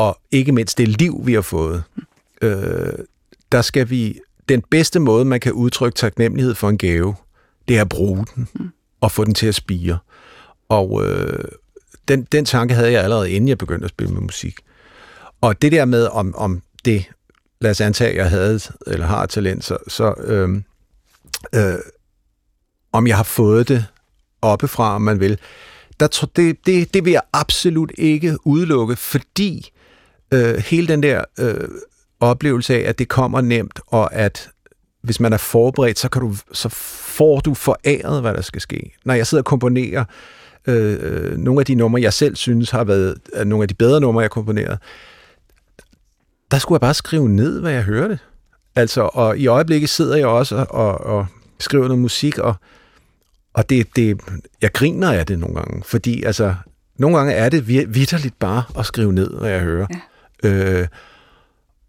[0.00, 1.82] og ikke mindst det liv, vi har fået,
[2.42, 2.92] øh,
[3.52, 7.14] der skal vi, den bedste måde, man kan udtrykke taknemmelighed for en gave,
[7.68, 8.48] det er at bruge den
[9.00, 9.98] og få den til at spire.
[10.68, 11.44] Og øh,
[12.08, 14.56] den, den tanke havde jeg allerede, inden jeg begyndte at spille med musik.
[15.40, 17.04] Og det der med, om, om det,
[17.60, 20.62] lad os antage, jeg havde eller har talent, så, så øh,
[21.54, 21.78] øh,
[22.92, 23.86] om jeg har fået det
[24.42, 25.38] oppefra, om man vil,
[26.00, 29.72] der, det, det, det vil jeg absolut ikke udelukke, fordi
[30.32, 31.68] øh, hele den der øh,
[32.20, 34.50] oplevelse af, at det kommer nemt, og at
[35.02, 38.92] hvis man er forberedt, så, kan du, så får du foræret, hvad der skal ske.
[39.04, 40.04] Når jeg sidder og komponerer
[40.66, 43.74] øh, øh nogle af de numre, jeg selv synes har været øh, nogle af de
[43.74, 44.78] bedre numre, jeg komponerede,
[46.50, 48.18] der skulle jeg bare skrive ned, hvad jeg hørte.
[48.76, 51.26] Altså, og i øjeblikket sidder jeg også og, og, og
[51.60, 52.54] skriver noget musik, og,
[53.54, 54.20] og det, det,
[54.62, 56.54] jeg griner af det nogle gange, fordi altså,
[56.98, 59.86] nogle gange er det vidderligt bare at skrive ned, hvad jeg hører.
[59.90, 60.00] Ja.
[60.44, 60.86] Øh,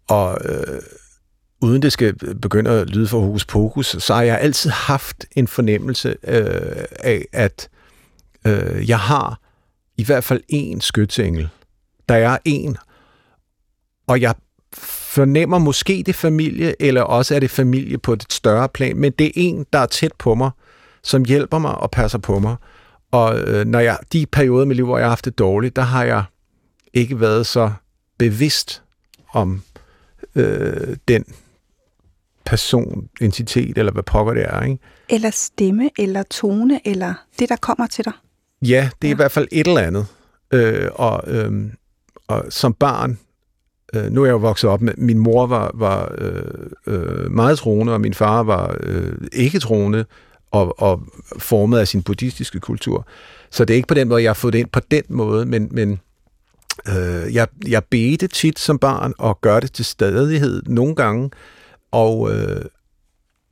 [0.08, 0.82] og øh,
[1.60, 5.48] uden det skal begynde at lyde for hokus pokus, så har jeg altid haft en
[5.48, 7.68] fornemmelse øh, af, at
[8.46, 9.40] øh, jeg har
[9.96, 11.48] i hvert fald én skytsengel.
[12.08, 12.76] Der er en,
[14.06, 14.34] og jeg
[15.12, 19.26] fornemmer måske det familie, eller også er det familie på et større plan, men det
[19.26, 20.50] er en, der er tæt på mig,
[21.02, 22.56] som hjælper mig og passer på mig.
[23.10, 25.76] Og øh, når jeg, de perioder i mit liv, hvor jeg har haft det dårligt,
[25.76, 26.24] der har jeg
[26.94, 27.72] ikke været så
[28.22, 28.82] bevidst
[29.32, 29.62] om
[30.34, 31.24] øh, den
[32.46, 34.62] person, entitet, eller hvad pokker det er.
[34.62, 34.78] Ikke?
[35.08, 38.12] Eller stemme, eller tone, eller det, der kommer til dig.
[38.62, 39.14] Ja, det er ja.
[39.14, 40.06] i hvert fald et eller andet.
[40.52, 41.70] Øh, og, øh,
[42.28, 43.18] og som barn
[43.94, 46.44] Øh, nu er jeg jo vokset op med, min mor var, var øh,
[46.86, 50.04] øh, meget troende, og min far var øh, ikke troende,
[50.50, 51.02] og, og
[51.38, 53.06] formet af sin buddhistiske kultur.
[53.50, 55.46] Så det er ikke på den måde, jeg har fået det ind på den måde,
[55.46, 56.00] men, men
[56.88, 61.30] øh, jeg, jeg bedte tit som barn, og gør det til stadighed nogle gange,
[61.92, 62.64] og, øh,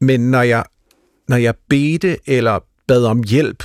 [0.01, 0.65] men når jeg,
[1.29, 3.65] når jeg bedte eller bad om hjælp,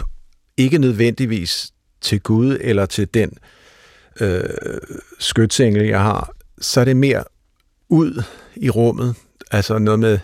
[0.57, 3.31] ikke nødvendigvis til Gud eller til den
[4.21, 4.43] øh,
[5.19, 7.23] skytsengel, jeg har, så er det mere
[7.89, 8.23] ud
[8.55, 9.15] i rummet.
[9.51, 10.19] Altså noget med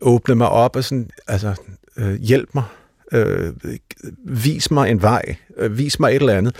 [0.00, 1.54] åbne mig op og sådan, altså
[1.96, 2.64] øh, hjælp mig,
[3.12, 3.78] Øh, øh,
[4.24, 6.56] vis mig en vej, øh, vis mig et eller andet.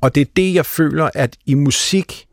[0.00, 2.26] Og det er det, jeg føler, at i musik,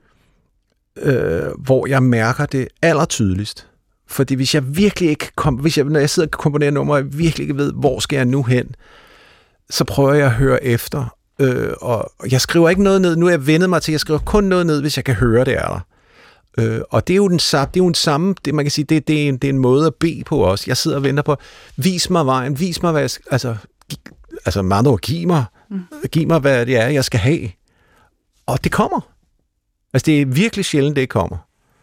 [1.02, 3.68] øh, hvor jeg mærker det allertydeligst.
[4.08, 7.18] Fordi hvis jeg virkelig ikke kom, hvis jeg, når jeg sidder og komponerer numre, jeg
[7.18, 8.76] virkelig ikke ved, hvor skal jeg nu hen,
[9.70, 11.16] så prøver jeg at høre efter.
[11.40, 13.16] Øh, og jeg skriver ikke noget ned.
[13.16, 15.16] Nu er jeg vendet mig til, at jeg skriver kun noget ned, hvis jeg kan
[15.16, 15.86] høre det er der.
[16.58, 18.72] Øh, og det er jo den samme, det er jo den samme, det, man kan
[18.72, 20.64] sige, det, det, er en, det er en måde at bede på også.
[20.68, 21.36] Jeg sidder og venter på,
[21.78, 23.56] vis mig vejen, vis mig, hvad jeg, altså,
[23.90, 23.98] gi,
[24.46, 25.84] altså Mando, giv mig, mm.
[26.12, 27.50] giv mig, hvad det er, jeg skal have.
[28.46, 29.14] Og det kommer.
[29.94, 31.38] Altså, det er virkelig sjældent, det kommer.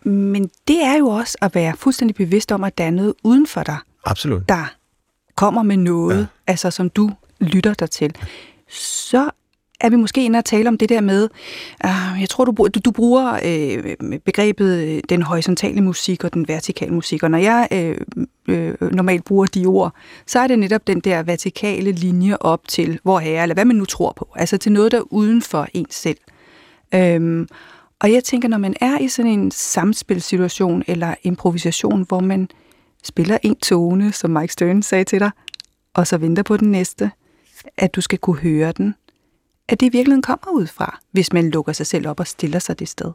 [0.08, 3.46] Men det er jo også at være fuldstændig bevidst om, at der er noget uden
[3.46, 3.76] for dig.
[4.04, 4.48] Absolut.
[4.48, 4.74] Der
[5.36, 6.26] kommer med noget, ja.
[6.46, 8.14] altså som du lytter dig til.
[8.68, 9.30] Så
[9.80, 11.28] er vi måske inde og tale om det der med,
[11.84, 16.48] øh, jeg tror, du, du, du bruger øh, begrebet øh, den horisontale musik og den
[16.48, 17.96] vertikale musik, og når jeg øh,
[18.48, 19.94] øh, normalt bruger de ord,
[20.26, 23.76] så er det netop den der vertikale linje op til, hvor er eller hvad man
[23.76, 26.18] nu tror på, altså til noget, der er uden for ens selv.
[26.96, 27.48] Um,
[28.00, 32.48] og jeg tænker, når man er i sådan en samspilsituation eller improvisation, hvor man
[33.04, 35.30] spiller en tone, som Mike Stern sagde til dig,
[35.94, 37.10] og så venter på den næste,
[37.76, 38.94] at du skal kunne høre den,
[39.72, 42.58] at det i virkeligheden kommer ud fra, hvis man lukker sig selv op og stiller
[42.58, 43.12] sig det sted?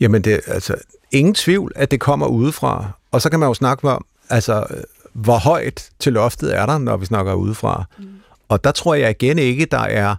[0.00, 0.74] Jamen, det er altså
[1.10, 2.90] ingen tvivl, at det kommer udefra.
[3.12, 4.66] Og så kan man jo snakke om, altså,
[5.12, 7.84] hvor højt til loftet er der, når vi snakker udefra.
[7.98, 8.04] Mm.
[8.48, 10.16] Og der tror jeg igen ikke, der er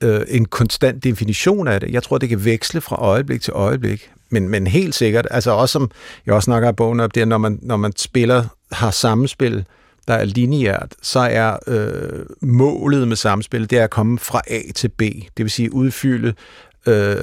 [0.00, 1.90] øh, en konstant definition af det.
[1.90, 4.10] Jeg tror, det kan veksle fra øjeblik til øjeblik.
[4.30, 5.90] Men, men helt sikkert, altså også som
[6.26, 9.64] jeg også snakker i bogen op, det er, når man, når man spiller, har samspil,
[10.08, 14.60] der er lineært, så er øh, målet med samspil, det er at komme fra A
[14.74, 15.00] til B.
[15.00, 16.34] Det vil sige udfylde
[16.86, 17.16] øh,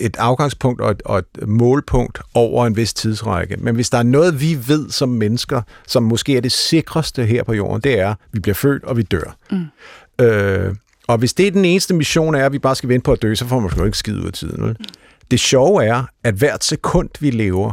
[0.00, 3.56] et afgangspunkt og et, og et målpunkt over en vis tidsrække.
[3.56, 7.42] Men hvis der er noget, vi ved som mennesker, som måske er det sikreste her
[7.42, 9.36] på jorden, det er, at vi bliver født, og vi dør.
[9.50, 10.24] Mm.
[10.24, 10.74] Øh,
[11.08, 13.22] og hvis det er den eneste mission er, at vi bare skal vente på at
[13.22, 14.62] dø, så får man sgu ikke skide ud af tiden.
[14.62, 14.76] Vel?
[14.78, 14.84] Mm.
[15.30, 17.72] Det sjove er, at hvert sekund, vi lever,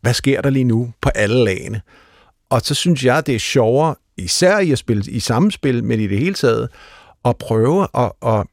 [0.00, 1.80] hvad sker der lige nu på alle lagene?
[2.50, 6.06] Og så synes jeg, det er sjovere, især i at spille i samspil, men i
[6.06, 6.68] det hele taget,
[7.24, 8.46] at prøve at, at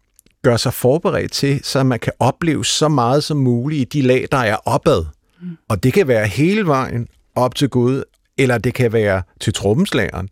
[0.44, 4.28] gøre sig forberedt til, så man kan opleve så meget som muligt i de lag,
[4.32, 5.06] der er opad.
[5.42, 5.48] Mm.
[5.70, 8.04] Og det kan være hele vejen op til Gud,
[8.38, 10.30] eller det kan være til trommeslageren,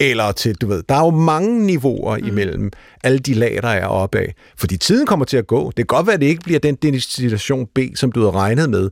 [0.00, 2.26] eller til, du ved, der er jo mange niveauer mm.
[2.26, 2.70] imellem
[3.04, 4.26] alle de lag, der er opad.
[4.56, 5.66] Fordi tiden kommer til at gå.
[5.66, 8.70] Det kan godt være, at det ikke bliver den destination B, som du havde regnet
[8.70, 8.90] med,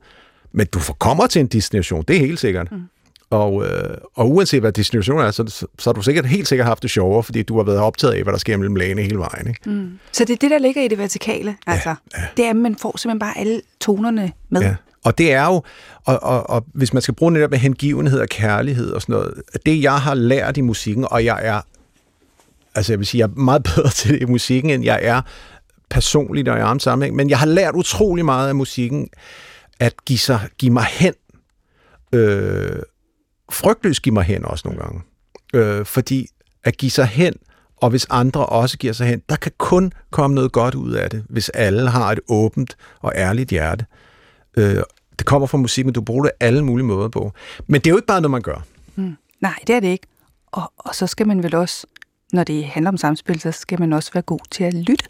[0.52, 2.72] men du kommer til en destination, det er helt sikkert.
[2.72, 2.83] Mm.
[3.31, 6.66] Og, øh, og uanset hvad destinationen er, så, så, så har du sikkert helt sikkert
[6.66, 9.19] haft det sjovere, fordi du har været optaget af, hvad der sker mellem lagene hele
[9.19, 9.49] vejen.
[9.49, 9.71] Ikke?
[9.71, 9.99] Mm.
[10.12, 11.88] Så det er det, der ligger i det vertikale, altså.
[11.88, 12.27] Ja, ja.
[12.37, 14.61] Det er, at man får simpelthen bare alle tonerne med.
[14.61, 14.75] Ja.
[15.05, 15.62] Og det er jo,
[16.05, 19.43] og, og, og hvis man skal bruge netop med hengivenhed og kærlighed og sådan noget,
[19.66, 21.61] det jeg har lært i musikken, og jeg er,
[22.75, 25.23] altså jeg vil sige, jeg er meget bedre til det i musikken, end jeg er
[25.90, 29.09] personligt og i andre sammenhæng, men jeg har lært utrolig meget af musikken,
[29.81, 31.14] at give, sig, give mig hen,
[32.12, 32.77] øh,
[33.50, 35.02] frygtløst give mig hen også nogle gange.
[35.54, 36.26] Øh, fordi
[36.64, 37.34] at give sig hen,
[37.76, 41.10] og hvis andre også giver sig hen, der kan kun komme noget godt ud af
[41.10, 43.86] det, hvis alle har et åbent og ærligt hjerte.
[44.56, 44.76] Øh,
[45.18, 47.32] det kommer fra musik, men du bruger det alle mulige måder på.
[47.66, 48.64] Men det er jo ikke bare noget, man gør.
[48.94, 49.16] Mm.
[49.40, 50.06] Nej, det er det ikke.
[50.46, 51.86] Og, og så skal man vel også,
[52.32, 55.04] når det handler om samspil, så skal man også være god til at lytte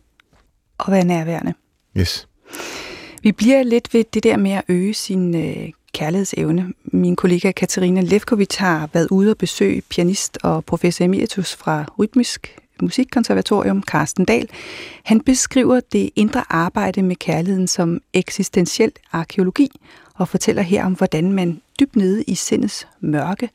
[0.78, 1.54] og være nærværende.
[1.96, 2.28] Yes.
[3.22, 6.72] Vi bliver lidt ved det der med at øge sin øh, kærlighedsevne.
[6.84, 12.56] Min kollega Katarina Levkovic har været ude og besøge pianist og professor emeritus fra Rytmisk
[12.82, 14.48] Musikkonservatorium, Carsten Dahl.
[15.04, 19.68] Han beskriver det indre arbejde med kærligheden som eksistentiel arkeologi
[20.14, 23.50] og fortæller her om, hvordan man dybt nede i sindets mørke,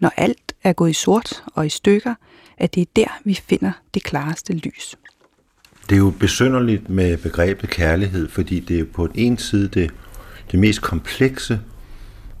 [0.00, 2.14] når alt er gået i sort og i stykker,
[2.58, 4.98] at det er der, vi finder det klareste lys.
[5.88, 9.90] Det er jo besynderligt med begrebet kærlighed, fordi det er på den ene side det,
[10.50, 11.60] det mest komplekse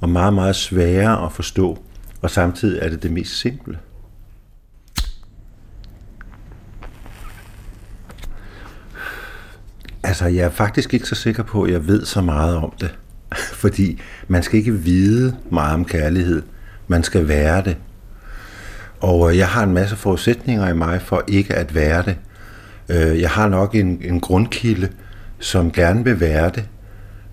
[0.00, 1.78] og meget, meget svære at forstå,
[2.22, 3.78] og samtidig er det det mest simple.
[10.02, 12.94] Altså, jeg er faktisk ikke så sikker på, at jeg ved så meget om det.
[13.62, 16.42] fordi man skal ikke vide meget om kærlighed.
[16.88, 17.76] Man skal være det.
[19.00, 22.16] Og øh, jeg har en masse forudsætninger i mig for ikke at være det.
[22.88, 24.88] Øh, jeg har nok en, en grundkilde,
[25.38, 26.68] som gerne vil være det,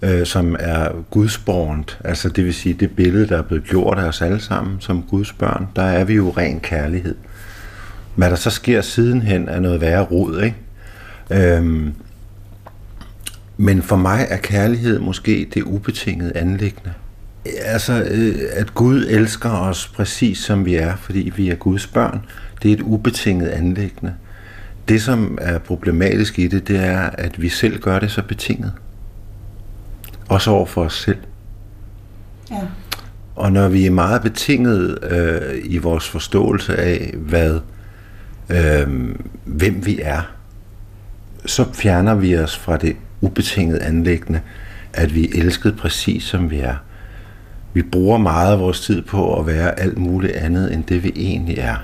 [0.05, 1.99] øh, som er gudsbornt.
[2.03, 5.03] Altså det vil sige, det billede, der er blevet gjort af os alle sammen som
[5.03, 7.15] Guds børn, der er vi jo ren kærlighed.
[8.15, 10.57] Hvad der så sker sidenhen, er noget værre rod, ikke?
[11.29, 11.93] Øhm,
[13.57, 16.93] men for mig er kærlighed måske det ubetingede anlæggende.
[17.65, 22.21] Altså, øh, at Gud elsker os præcis som vi er, fordi vi er Guds børn,
[22.63, 24.13] det er et ubetinget anlæggende.
[24.87, 28.71] Det, som er problematisk i det, det er, at vi selv gør det så betinget.
[30.29, 31.17] Også over for os selv.
[32.51, 32.61] Ja.
[33.35, 37.59] Og når vi er meget betinget øh, i vores forståelse af, hvad,
[38.49, 40.21] øh, hvem vi er,
[41.45, 44.41] så fjerner vi os fra det ubetinget anlæggende,
[44.93, 46.75] at vi er elsket præcis som vi er.
[47.73, 51.11] Vi bruger meget af vores tid på at være alt muligt andet, end det vi
[51.15, 51.75] egentlig er.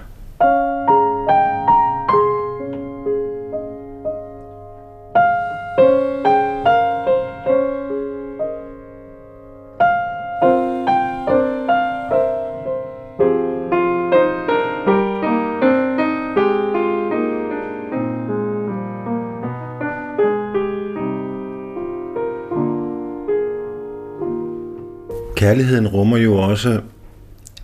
[25.42, 26.82] Kærligheden rummer jo også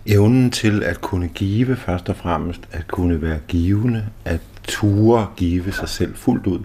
[0.06, 5.72] evnen til at kunne give først og fremmest, at kunne være givende, at ture give
[5.72, 6.58] sig selv fuldt ud.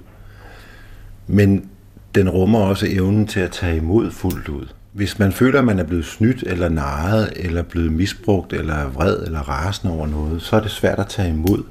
[1.28, 1.70] Men
[2.16, 4.66] den rummer også evnen til at tage imod fuldt ud.
[4.92, 9.24] Hvis man føler, at man er blevet snydt eller narret, eller blevet misbrugt, eller vred
[9.26, 11.64] eller rasende over noget, så er det svært at tage imod.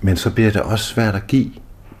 [0.00, 1.50] Men så bliver det også svært at give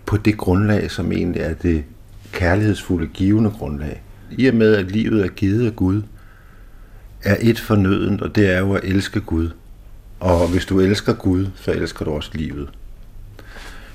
[0.06, 1.84] på det grundlag, som egentlig er det
[2.32, 6.02] kærlighedsfulde givende grundlag i og med, at livet er givet af Gud,
[7.22, 9.50] er et fornødent, og det er jo at elske Gud.
[10.20, 12.68] Og hvis du elsker Gud, så elsker du også livet.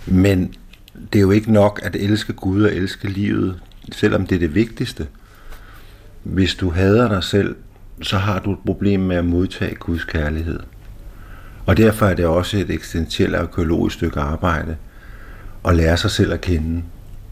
[0.05, 0.53] Men
[1.13, 3.59] det er jo ikke nok at elske Gud og elske livet,
[3.91, 5.07] selvom det er det vigtigste.
[6.23, 7.55] Hvis du hader dig selv,
[8.01, 10.59] så har du et problem med at modtage Guds kærlighed.
[11.65, 14.75] Og derfor er det også et eksistentielt arkeologisk stykke arbejde
[15.65, 16.83] at lære sig selv at kende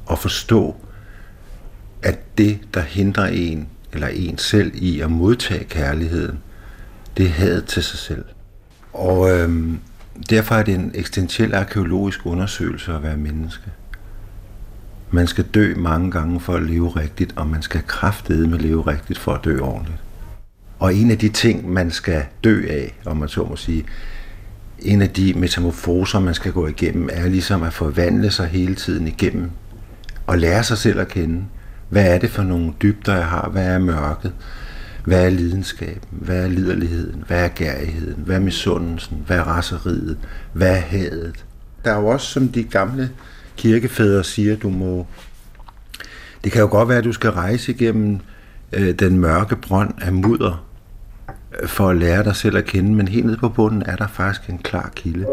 [0.05, 0.75] og forstå,
[2.01, 6.39] at det, der hindrer en eller en selv i at modtage kærligheden,
[7.17, 8.25] det er hadet til sig selv.
[8.93, 9.79] Og øhm,
[10.29, 13.71] derfor er det en eksistentiel arkeologisk undersøgelse at være menneske.
[15.11, 18.81] Man skal dø mange gange for at leve rigtigt, og man skal kraftede med leve
[18.81, 19.99] rigtigt for at dø ordentligt.
[20.79, 23.85] Og en af de ting, man skal dø af, om man så må sige,
[24.79, 29.07] en af de metamorfoser, man skal gå igennem, er ligesom at forvandle sig hele tiden
[29.07, 29.49] igennem
[30.27, 31.43] og lære sig selv at kende.
[31.89, 33.49] Hvad er det for nogle dybder, jeg har?
[33.49, 34.33] Hvad er mørket?
[35.05, 36.09] Hvad er lidenskaben?
[36.11, 37.23] Hvad er liderligheden?
[37.27, 38.23] Hvad er gærigheden?
[38.25, 39.23] Hvad er misundelsen?
[39.27, 40.17] Hvad er raseriet?
[40.53, 41.45] Hvad er hadet?
[41.85, 43.09] Der er jo også, som de gamle
[43.57, 45.07] kirkefædre siger, du må...
[46.43, 48.19] Det kan jo godt være, at du skal rejse igennem
[48.73, 50.65] øh, den mørke brønd af mudder
[51.61, 54.07] øh, for at lære dig selv at kende, men helt nede på bunden er der
[54.07, 55.25] faktisk en klar kilde.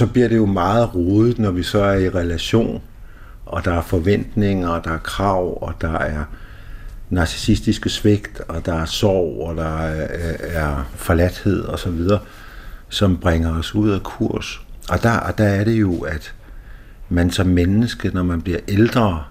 [0.00, 2.82] Så bliver det jo meget rodet, når vi så er i relation,
[3.46, 6.24] og der er forventninger, og der er krav, og der er
[7.10, 9.78] narcissistiske svigt, og der er sorg, og der
[10.40, 12.18] er, forladthed og så videre,
[12.88, 14.60] som bringer os ud af kurs.
[14.88, 16.34] Og der, og der er det jo, at
[17.08, 19.24] man som menneske, når man bliver ældre,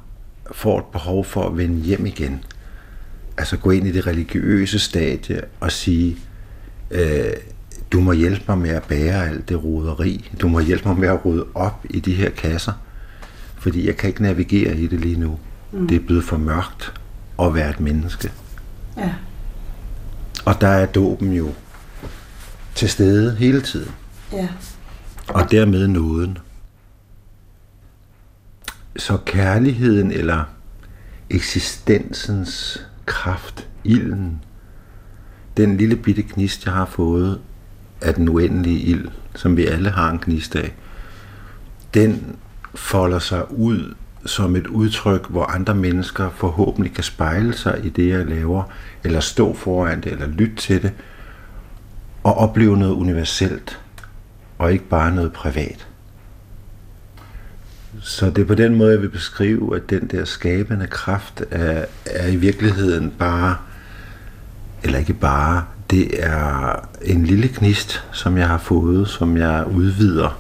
[0.52, 2.44] får et behov for at vende hjem igen.
[3.38, 6.18] Altså gå ind i det religiøse stadie og sige,
[6.92, 7.34] øh,
[7.92, 10.32] du må hjælpe mig med at bære alt det roderi.
[10.42, 12.74] Du må hjælpe mig med at rydde op i de her kasser.
[13.58, 15.40] Fordi jeg kan ikke navigere i det lige nu.
[15.72, 15.88] Mm.
[15.88, 16.94] Det er blevet for mørkt
[17.42, 18.32] at være et menneske.
[18.98, 19.14] Ja.
[20.46, 21.54] Og der er dåben jo
[22.76, 23.92] til stede hele tiden.
[24.32, 24.48] Ja.
[25.28, 26.38] Og dermed nåden.
[28.98, 30.44] Så kærligheden eller
[31.30, 34.44] eksistensens kraft, ilden,
[35.58, 37.40] den lille bitte gnist, jeg har fået,
[38.02, 40.74] af den uendelige ild, som vi alle har en gnist af,
[41.94, 42.36] den
[42.76, 43.94] folder sig ud
[44.26, 48.64] som et udtryk, hvor andre mennesker forhåbentlig kan spejle sig i det, jeg laver,
[49.04, 50.92] eller stå foran det, eller lytte til det,
[52.24, 53.80] og opleve noget universelt,
[54.58, 55.88] og ikke bare noget privat.
[58.02, 61.86] Så det er på den måde, jeg vil beskrive, at den der skabende kraft er,
[62.06, 63.56] er i virkeligheden bare,
[64.84, 70.40] eller ikke bare, det er en lille knist, som jeg har fået, som jeg udvider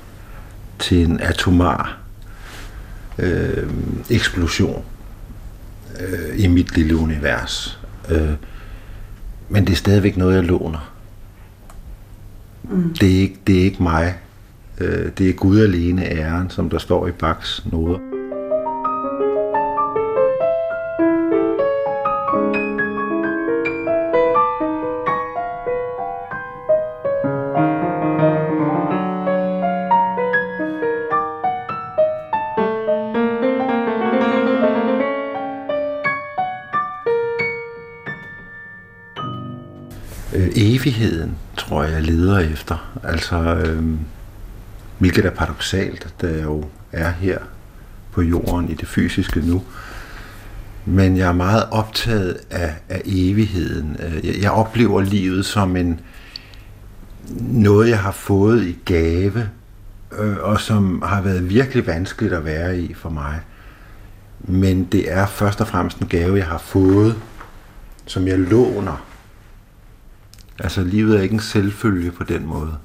[0.79, 1.97] til en atomar
[3.17, 3.69] øh,
[4.09, 4.83] eksplosion
[5.99, 7.79] øh, i mit lille univers.
[8.09, 8.33] Øh,
[9.49, 10.93] men det er stadigvæk noget, jeg låner.
[12.63, 12.93] Mm.
[12.93, 14.15] Det, er ikke, det er ikke mig.
[14.77, 18.08] Øh, det er Gud alene æren, som der står i Bachs noder.
[41.99, 42.99] Jeg, leder efter.
[43.03, 43.83] Altså, øh,
[44.97, 47.37] hvilket er paradoxalt, da jeg jo er her
[48.11, 49.63] på jorden i det fysiske nu.
[50.85, 53.97] Men jeg er meget optaget af, af evigheden.
[53.99, 55.99] Øh, jeg, jeg oplever livet som en
[57.39, 59.49] noget, jeg har fået i gave,
[60.19, 63.39] øh, og som har været virkelig vanskeligt at være i for mig.
[64.39, 67.15] Men det er først og fremmest en gave, jeg har fået,
[68.05, 69.08] som jeg låner
[70.59, 72.75] Altså, livet er ikke en selvfølge på den måde.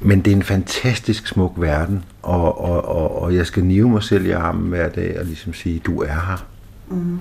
[0.00, 4.02] Men det er en fantastisk smuk verden, og, og, og, og jeg skal nive mig
[4.02, 6.46] selv i armen hver dag og ligesom sige, du er her.
[6.88, 7.20] Mm.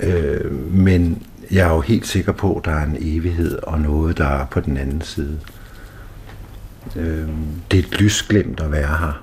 [0.00, 4.18] Øh, men jeg er jo helt sikker på, at der er en evighed og noget,
[4.18, 5.40] der er på den anden side.
[6.96, 7.28] Øh,
[7.70, 9.22] det er et lysglemt at være her.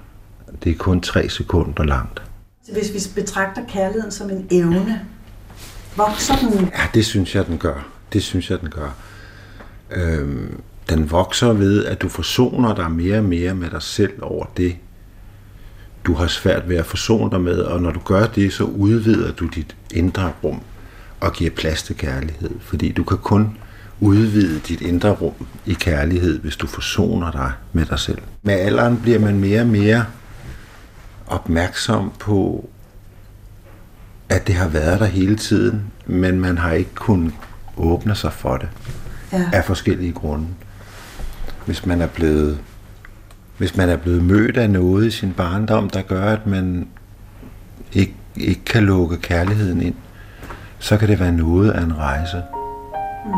[0.63, 2.21] Det er kun tre sekunder langt.
[2.65, 5.01] Så hvis vi betragter kærligheden som en evne,
[5.97, 6.59] vokser den?
[6.59, 7.87] Ja, det synes jeg, den gør.
[8.13, 8.95] Det synes jeg, den gør
[9.95, 10.49] øh,
[10.89, 14.75] den vokser ved, at du forsoner dig mere og mere med dig selv over det,
[16.05, 19.31] du har svært ved at forsone dig med, og når du gør det, så udvider
[19.31, 20.61] du dit indre rum
[21.19, 23.57] og giver plads til kærlighed, fordi du kan kun
[23.99, 25.33] udvide dit indre rum
[25.65, 28.17] i kærlighed, hvis du forsoner dig med dig selv.
[28.41, 30.05] Med alderen bliver man mere og mere
[31.27, 32.69] opmærksom på,
[34.29, 37.33] at det har været der hele tiden, men man har ikke kunnet
[37.77, 38.69] åbne sig for det
[39.33, 39.49] ja.
[39.53, 40.47] af forskellige grunde.
[41.65, 42.59] Hvis man er blevet
[43.57, 46.87] hvis man er blevet mødt af noget i sin barndom, der gør, at man
[47.93, 49.95] ikke, ikke kan lukke kærligheden ind,
[50.79, 52.43] så kan det være noget af en rejse.
[53.25, 53.31] Mm.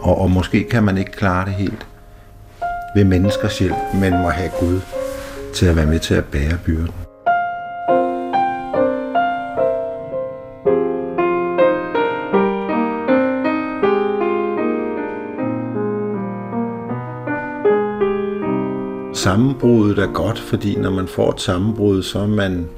[0.00, 1.86] Og, og måske kan man ikke klare det helt
[2.94, 4.80] ved menneskers hjælp, men må have Gud
[5.54, 7.13] til at være med til at bære byrden.
[19.24, 22.68] Sammenbruddet er godt, fordi når man får et sammenbrud, så er man,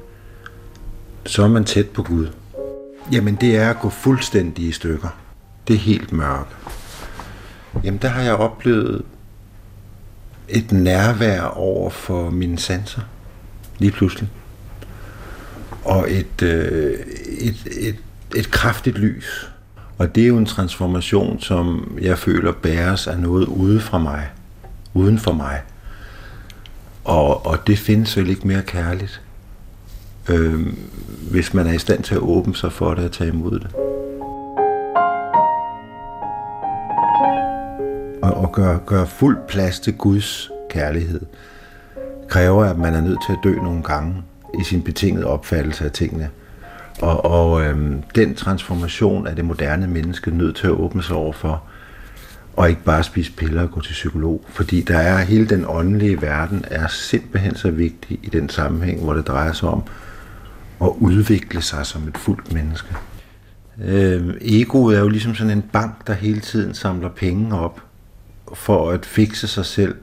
[1.25, 2.27] så er man tæt på Gud.
[3.11, 5.07] Jamen det er at gå fuldstændig i stykker.
[5.67, 6.55] Det er helt mørkt.
[7.83, 9.01] Jamen der har jeg oplevet
[10.49, 13.01] et nærvær over for mine sanser.
[13.77, 14.29] Lige pludselig.
[15.83, 16.99] Og et, øh,
[17.39, 17.95] et, et,
[18.35, 19.49] et kraftigt lys.
[19.97, 24.29] Og det er jo en transformation, som jeg føler bæres af noget ude fra mig.
[24.93, 25.61] Uden for mig.
[27.07, 29.21] Og, og det findes vel ikke mere kærligt,
[30.29, 30.67] øh,
[31.31, 33.73] hvis man er i stand til at åbne sig for det og tage imod det.
[38.21, 41.21] Og, og gøre, gør fuld plads til Guds kærlighed
[42.29, 44.23] kræver, at man er nødt til at dø nogle gange
[44.59, 46.29] i sin betingede opfattelse af tingene.
[47.01, 51.33] Og, og øhm, den transformation er det moderne menneske nødt til at åbne sig over
[51.33, 51.63] for,
[52.57, 54.45] og ikke bare spise piller og gå til psykolog.
[54.49, 59.13] Fordi der er hele den åndelige verden er simpelthen så vigtig i den sammenhæng, hvor
[59.13, 59.83] det drejer sig om
[60.81, 62.95] at udvikle sig som et fuldt menneske.
[63.83, 67.81] Øh, egoet er jo ligesom sådan en bank, der hele tiden samler penge op
[68.53, 69.95] for at fikse sig selv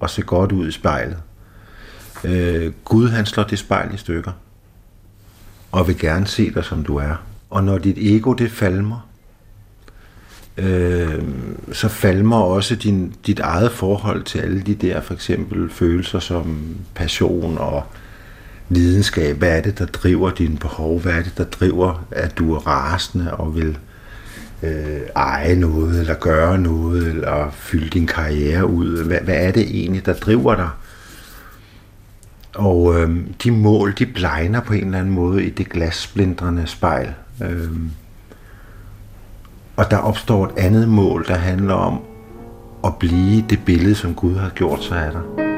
[0.00, 1.18] og se godt ud i spejlet.
[2.24, 4.32] Øh, Gud han slår det spejl i stykker
[5.72, 7.14] og vil gerne se dig som du er.
[7.50, 9.08] Og når dit ego det falmer,
[10.56, 11.22] øh,
[11.72, 16.76] så falmer også din, dit eget forhold til alle de der for eksempel følelser som
[16.94, 17.84] passion og
[18.68, 19.36] lidenskab.
[19.36, 21.00] Hvad er det, der driver dine behov?
[21.00, 23.78] Hvad er det, der driver, at du er rasende og vil
[24.62, 29.04] øh, eje noget, eller gøre noget, eller fylde din karriere ud?
[29.04, 30.68] Hvad, hvad er det egentlig, der driver dig?
[32.54, 37.14] Og øh, de mål, de blegner på en eller anden måde i det glasblindrende spejl.
[37.42, 37.70] Øh,
[39.76, 42.00] og der opstår et andet mål, der handler om
[42.84, 45.51] at blive det billede, som Gud har gjort sig af dig.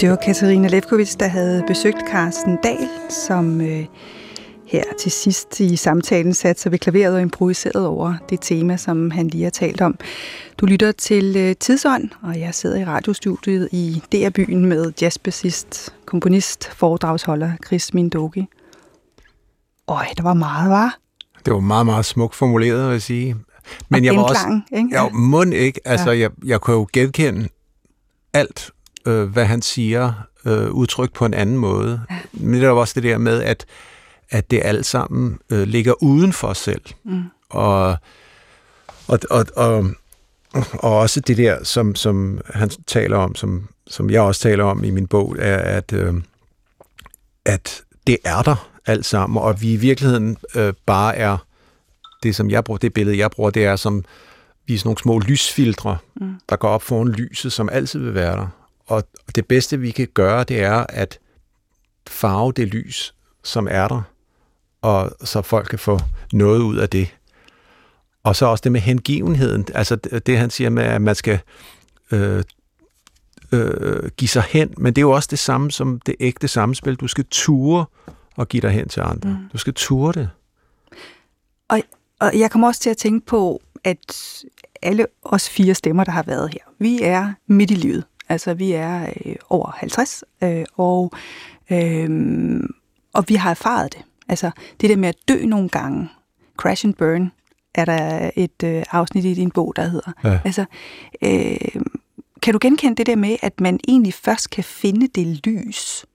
[0.00, 3.84] Det var Katarina Lefkovits, der havde besøgt Carsten Dahl, som øh,
[4.66, 9.10] her til sidst i samtalen satte sig ved klaveret og improviseret over det tema, som
[9.10, 9.98] han lige har talt om.
[10.58, 16.70] Du lytter til øh, Tidsånd, og jeg sidder i radiostudiet i DR-byen med jazzbassist, komponist,
[16.72, 18.46] foredragsholder Chris Mindogi.
[19.88, 20.98] Øj, der var meget, var.
[21.44, 23.36] Det var meget, meget smukt formuleret, vil jeg sige.
[23.88, 24.60] Men og jeg var også...
[24.72, 24.88] Ikke?
[24.92, 25.80] Ja, mund ikke.
[25.84, 26.18] Altså, ja.
[26.18, 27.48] jeg, jeg kunne jo genkende
[28.34, 28.70] alt,
[29.08, 30.12] øh, hvad han siger,
[30.44, 32.00] øh, udtrykt på en anden måde.
[32.10, 32.18] Ja.
[32.32, 33.66] Men det er også det der med, at,
[34.30, 36.82] at det alt sammen øh, ligger uden for os selv.
[37.04, 37.22] Mm.
[37.48, 37.96] Og,
[39.08, 39.86] og, og, og,
[40.72, 44.84] og også det der, som, som han taler om, som, som jeg også taler om
[44.84, 46.14] i min bog, er, at, øh,
[47.44, 51.36] at det er der alt sammen, og vi i virkeligheden øh, bare er
[52.22, 54.04] det, som jeg bruger, det billede, jeg bruger, det er som
[54.66, 56.34] vi er sådan nogle små lysfiltre, mm.
[56.48, 58.46] der går op foran lyset, som altid vil være der.
[58.88, 61.18] Og det bedste, vi kan gøre, det er at
[62.06, 63.14] farve det lys,
[63.44, 64.02] som er der,
[64.82, 65.98] og så folk kan få
[66.32, 67.14] noget ud af det.
[68.22, 71.40] Og så også det med hengivenheden, altså det, han siger med, at man skal
[72.10, 72.42] øh,
[73.52, 76.94] øh, give sig hen, men det er jo også det samme som det ægte samspil.
[76.94, 77.84] Du skal ture
[78.36, 79.28] og give dig hen til andre.
[79.30, 79.36] Mm.
[79.52, 80.30] Du skal ture det.
[81.68, 81.82] Og,
[82.20, 84.42] og jeg kommer også til at tænke på, at
[84.82, 88.04] alle os fire stemmer, der har været her, vi er midt i livet.
[88.28, 91.12] Altså, vi er øh, over 50, øh, og,
[91.70, 92.60] øh,
[93.14, 94.02] og vi har erfaret det.
[94.28, 94.50] Altså,
[94.80, 96.08] det der med at dø nogle gange,
[96.56, 97.32] crash and burn,
[97.74, 100.12] er der et øh, afsnit i din bog, der hedder.
[100.24, 100.40] Ja.
[100.44, 100.64] Altså,
[101.22, 101.82] øh,
[102.42, 106.06] kan du genkende det der med, at man egentlig først kan finde det lys,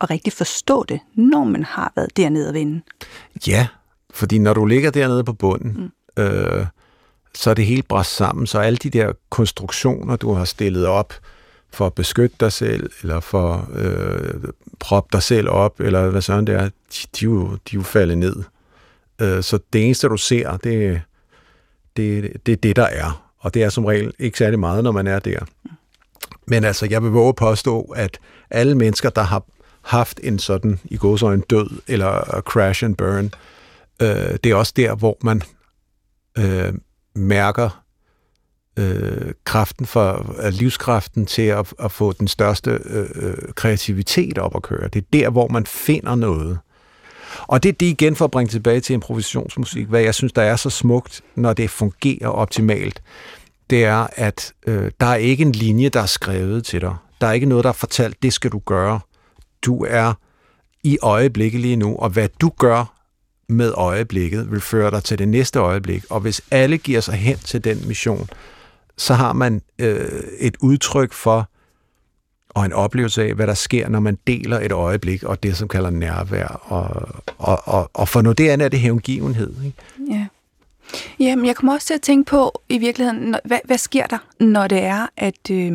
[0.00, 2.80] og rigtig forstå det, når man har været dernede og vinde?
[3.46, 3.66] Ja,
[4.10, 6.22] fordi når du ligger dernede på bunden, mm.
[6.22, 6.66] øh,
[7.34, 11.14] så er det helt bræst sammen, så alle de der konstruktioner, du har stillet op
[11.72, 14.34] for at beskytte dig selv, eller for øh,
[14.78, 16.70] proppe dig selv op, eller hvad sådan det er, de,
[17.20, 18.36] de, er, jo, de er jo faldet ned.
[19.20, 21.02] Øh, så det eneste, du ser, det,
[21.96, 23.30] det, det er det, der er.
[23.38, 25.38] Og det er som regel ikke særlig meget, når man er der.
[26.46, 28.18] Men altså, jeg vil våge at påstå, at
[28.50, 29.44] alle mennesker, der har
[29.82, 33.30] haft en sådan, i gåsøjne, død, eller crash and burn,
[34.02, 35.42] øh, det er også der, hvor man
[36.38, 36.72] øh,
[37.14, 37.79] mærker
[38.78, 44.62] øh, kraften for livskraften til at, at få den største øh, øh, kreativitet op at
[44.62, 44.88] køre.
[44.88, 46.58] Det er der, hvor man finder noget.
[47.38, 50.42] Og det er det igen for at bringe tilbage til improvisationsmusik, hvad jeg synes, der
[50.42, 53.02] er så smukt, når det fungerer optimalt.
[53.70, 56.96] Det er, at øh, der er ikke en linje, der er skrevet til dig.
[57.20, 59.00] Der er ikke noget, der er fortalt, det skal du gøre.
[59.62, 60.12] Du er
[60.84, 62.96] i øjeblikket lige nu, og hvad du gør
[63.48, 66.04] med øjeblikket, vil føre dig til det næste øjeblik.
[66.10, 68.28] Og hvis alle giver sig hen til den mission,
[69.00, 71.48] så har man øh, et udtryk for,
[72.48, 75.68] og en oplevelse af, hvad der sker, når man deler et øjeblik, og det, som
[75.68, 76.46] kalder nærvær.
[76.46, 79.54] Og, og, og, og for noget det andet er det hævngivenhed.
[79.64, 79.78] Ikke?
[80.10, 80.26] Ja.
[81.18, 84.66] Jamen, jeg kommer også til at tænke på, i virkeligheden, hvad, hvad sker der, når
[84.66, 85.72] det er, at, øh,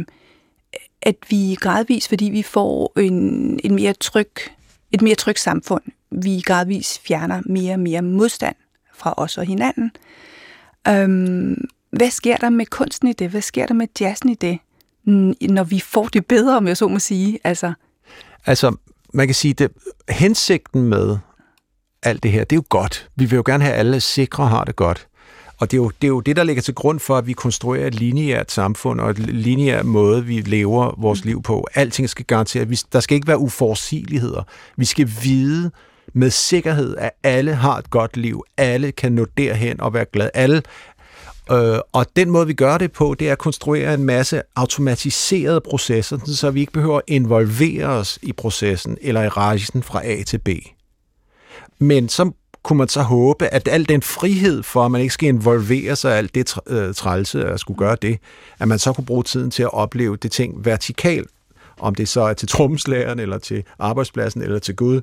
[1.02, 4.32] at vi gradvist, fordi vi får en, en mere tryg,
[4.92, 8.56] et mere trygt samfund, vi gradvist fjerner mere og mere modstand
[8.94, 9.92] fra os og hinanden.
[10.88, 13.30] Øhm, hvad sker der med kunsten i det?
[13.30, 14.60] Hvad sker der med jazzen i det,
[15.50, 17.40] når vi får det bedre, om jeg så må sige?
[17.44, 17.74] Altså,
[18.46, 18.76] altså
[19.14, 19.72] man kan sige, det
[20.10, 21.18] hensigten med
[22.04, 23.10] alt det her, det er jo godt.
[23.16, 25.08] Vi vil jo gerne have, at alle sikre har det godt.
[25.58, 27.34] Og det er, jo, det er jo det, der ligger til grund for, at vi
[27.34, 31.68] konstruerer et lineært samfund og et lineært måde, vi lever vores liv på.
[31.74, 34.44] Alting skal garantere, der skal ikke være uforudsigeligheder.
[34.78, 35.72] Vi skal vide,
[36.14, 38.44] med sikkerhed, at alle har et godt liv.
[38.58, 40.32] Alle kan nå derhen og være glade.
[40.34, 40.62] Alle
[41.52, 45.62] Øh, og den måde, vi gør det på, det er at konstruere en masse automatiserede
[45.62, 50.24] processer, så vi ikke behøver at involvere os i processen eller i rejsen fra A
[50.24, 50.50] til B.
[51.80, 52.32] Men så
[52.64, 56.16] kunne man så håbe, at al den frihed for, at man ikke skal involvere sig
[56.16, 58.20] i alt det øh, trælse at skulle gøre det,
[58.60, 61.30] at man så kunne bruge tiden til at opleve det ting vertikalt,
[61.80, 65.02] om det så er til tromslæren, eller til arbejdspladsen, eller til Gud.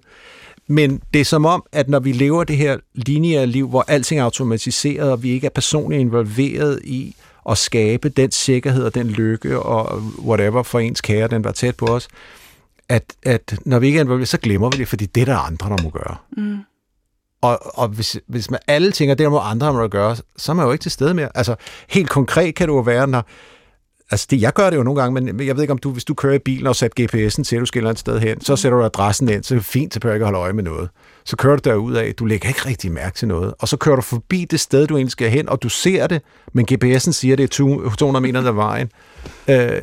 [0.66, 4.20] Men det er som om, at når vi lever det her lineære liv, hvor alting
[4.20, 7.16] er automatiseret, og vi ikke er personligt involveret i
[7.50, 11.76] at skabe den sikkerhed og den lykke og whatever for ens kære, den var tæt
[11.76, 12.08] på os,
[12.88, 15.36] at, at når vi ikke er involveret, så glemmer vi det, fordi det er der
[15.36, 16.16] andre, der må gøre.
[16.36, 16.58] Mm.
[17.42, 20.16] Og, og hvis, hvis man alle tænker, det er der må andre, der må gøre,
[20.36, 21.28] så er man jo ikke til stede mere.
[21.34, 21.54] Altså,
[21.88, 23.24] helt konkret kan det jo være, når,
[24.12, 26.04] Altså, det, jeg gør det jo nogle gange, men jeg ved ikke, om du, hvis
[26.04, 28.56] du kører i bilen og sætter GPS'en til, at du skal et sted hen, så
[28.56, 30.88] sætter du adressen ind, så er det fint, så behøver ikke holde øje med noget.
[31.24, 33.96] Så kører du derud af, du lægger ikke rigtig mærke til noget, og så kører
[33.96, 37.36] du forbi det sted, du egentlig skal hen, og du ser det, men GPS'en siger,
[37.36, 37.48] det er
[37.96, 38.90] 200 meter af vejen.
[39.48, 39.82] Øh,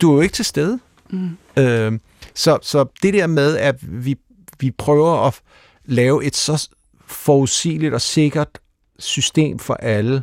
[0.00, 0.78] du er jo ikke til stede.
[1.10, 1.62] Mm.
[1.62, 1.92] Øh,
[2.34, 4.16] så, så det der med, at vi,
[4.60, 5.40] vi prøver at
[5.84, 6.68] lave et så
[7.06, 8.48] forudsigeligt og sikkert
[8.98, 10.22] system for alle,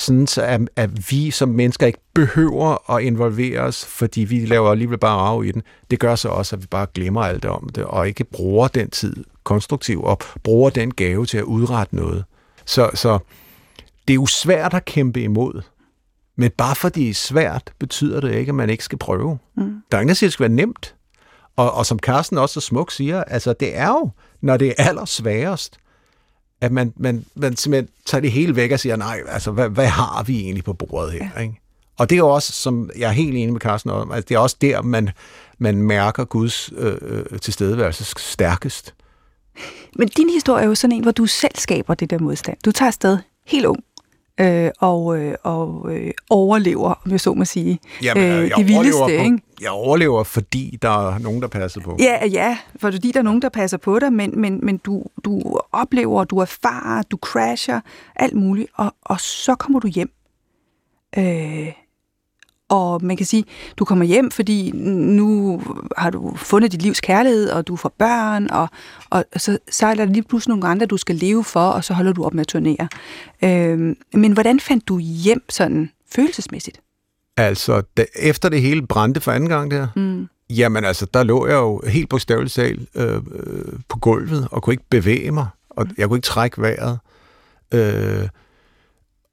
[0.00, 4.70] sådan så at, at vi som mennesker ikke behøver at involvere os, fordi vi laver
[4.70, 5.62] alligevel bare rav i den.
[5.90, 8.90] Det gør så også, at vi bare glemmer alt om det, og ikke bruger den
[8.90, 12.24] tid konstruktivt, og bruger den gave til at udrette noget.
[12.64, 13.18] Så, så
[14.08, 15.62] det er jo svært at kæmpe imod.
[16.36, 19.38] Men bare fordi det er svært, betyder det ikke, at man ikke skal prøve.
[19.56, 19.82] Mm.
[19.90, 20.94] Der er ingen, der siger, at det skal være nemt.
[21.56, 24.88] Og, og som Carsten også så smukt siger, altså det er jo, når det er
[24.88, 25.78] allersværest,
[26.60, 29.86] at man, man, man simpelthen tager det hele væk og siger, nej, altså hvad, hvad
[29.86, 31.28] har vi egentlig på bordet her?
[31.36, 31.40] Ja.
[31.40, 31.60] Ikke?
[31.98, 34.34] Og det er jo også, som jeg er helt enig med Carsten om, at det
[34.34, 35.10] er også der, man,
[35.58, 38.94] man mærker Guds øh, øh tilstedeværelse stærkest.
[39.96, 42.56] Men din historie er jo sådan en, hvor du selv skaber det der modstand.
[42.64, 43.84] Du tager afsted helt ung,
[44.40, 47.78] øh, og, øh, og øh, overlever, om jeg så må sige.
[48.02, 49.38] Jamen, øh, jeg det vildeste, på, ikke?
[49.60, 51.96] Jeg overlever, fordi der er nogen, der passer på.
[51.98, 55.60] Ja, ja, fordi der er nogen, der passer på dig, men, men, men du, du
[55.72, 57.80] oplever, du erfarer, du crasher,
[58.16, 60.10] alt muligt, og, og så kommer du hjem.
[61.18, 61.72] Øh,
[62.70, 63.44] og man kan sige,
[63.76, 65.62] du kommer hjem, fordi nu
[65.96, 68.68] har du fundet dit livs kærlighed, og du får børn, og,
[69.10, 71.94] og så, så er der lige pludselig nogle andre, du skal leve for, og så
[71.94, 72.88] holder du op med at turnere.
[73.44, 76.80] Øhm, men hvordan fandt du hjem sådan følelsesmæssigt?
[77.36, 80.28] Altså, da, efter det hele brændte for anden gang der, mm.
[80.50, 83.22] jamen altså, der lå jeg jo helt bogstaveligt talt øh, øh,
[83.88, 85.94] på gulvet, og kunne ikke bevæge mig, og mm.
[85.98, 86.98] jeg kunne ikke trække vejret.
[87.74, 88.28] Øh,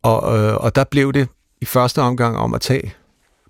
[0.03, 1.27] og, øh, og der blev det
[1.61, 2.93] i første omgang om at tage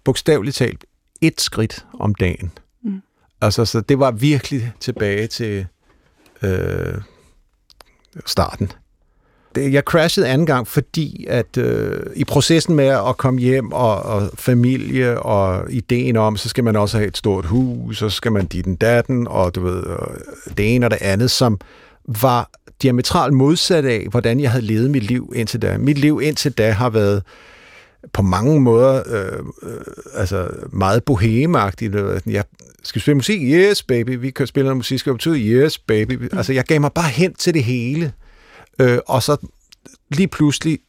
[0.08, 0.86] bogstaveligt talt
[1.22, 2.52] et skridt om dagen.
[2.84, 3.02] Mm.
[3.42, 5.66] Altså, så det var virkelig tilbage til
[6.42, 6.94] øh,
[8.26, 8.72] starten.
[9.56, 14.02] Det, jeg crashede anden gang, fordi at øh, i processen med at komme hjem og,
[14.02, 18.32] og familie og ideen om, så skal man også have et stort hus, så skal
[18.32, 19.84] man dit den datten, og du ved,
[20.58, 21.60] det ene og det andet, som
[22.06, 22.50] var
[22.82, 25.78] diametralt modsat af, hvordan jeg havde levet mit liv indtil da.
[25.78, 27.24] Mit liv indtil da har været
[28.14, 29.82] på mange måder øh, øh,
[30.14, 31.96] altså meget bohemagtigt.
[32.26, 32.44] Jeg
[32.84, 33.42] skal spille musik?
[33.42, 34.20] Yes, baby.
[34.20, 35.00] Vi kan spille noget musik.
[35.00, 35.40] Skal betyde?
[35.40, 36.14] Yes, baby.
[36.14, 36.38] Mm.
[36.38, 38.14] Altså, jeg gav mig bare hen til det hele.
[38.80, 39.38] Øh, og så
[40.10, 40.80] lige pludselig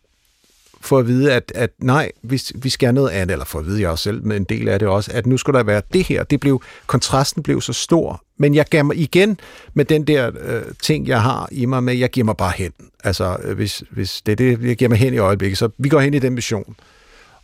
[0.81, 3.81] for at vide, at, at nej, vi, vi skal noget andet, eller for at vide
[3.81, 6.05] jeg også selv, men en del af det også, at nu skulle der være det
[6.05, 6.23] her.
[6.23, 8.23] Det blev, kontrasten blev så stor.
[8.37, 9.41] Men jeg gav mig igen
[9.75, 12.73] med den der øh, ting, jeg har i mig med, jeg giver mig bare hen.
[13.05, 15.89] Altså, øh, hvis, hvis det er det, jeg giver mig hen i øjeblikket, så vi
[15.89, 16.77] går hen i den mission.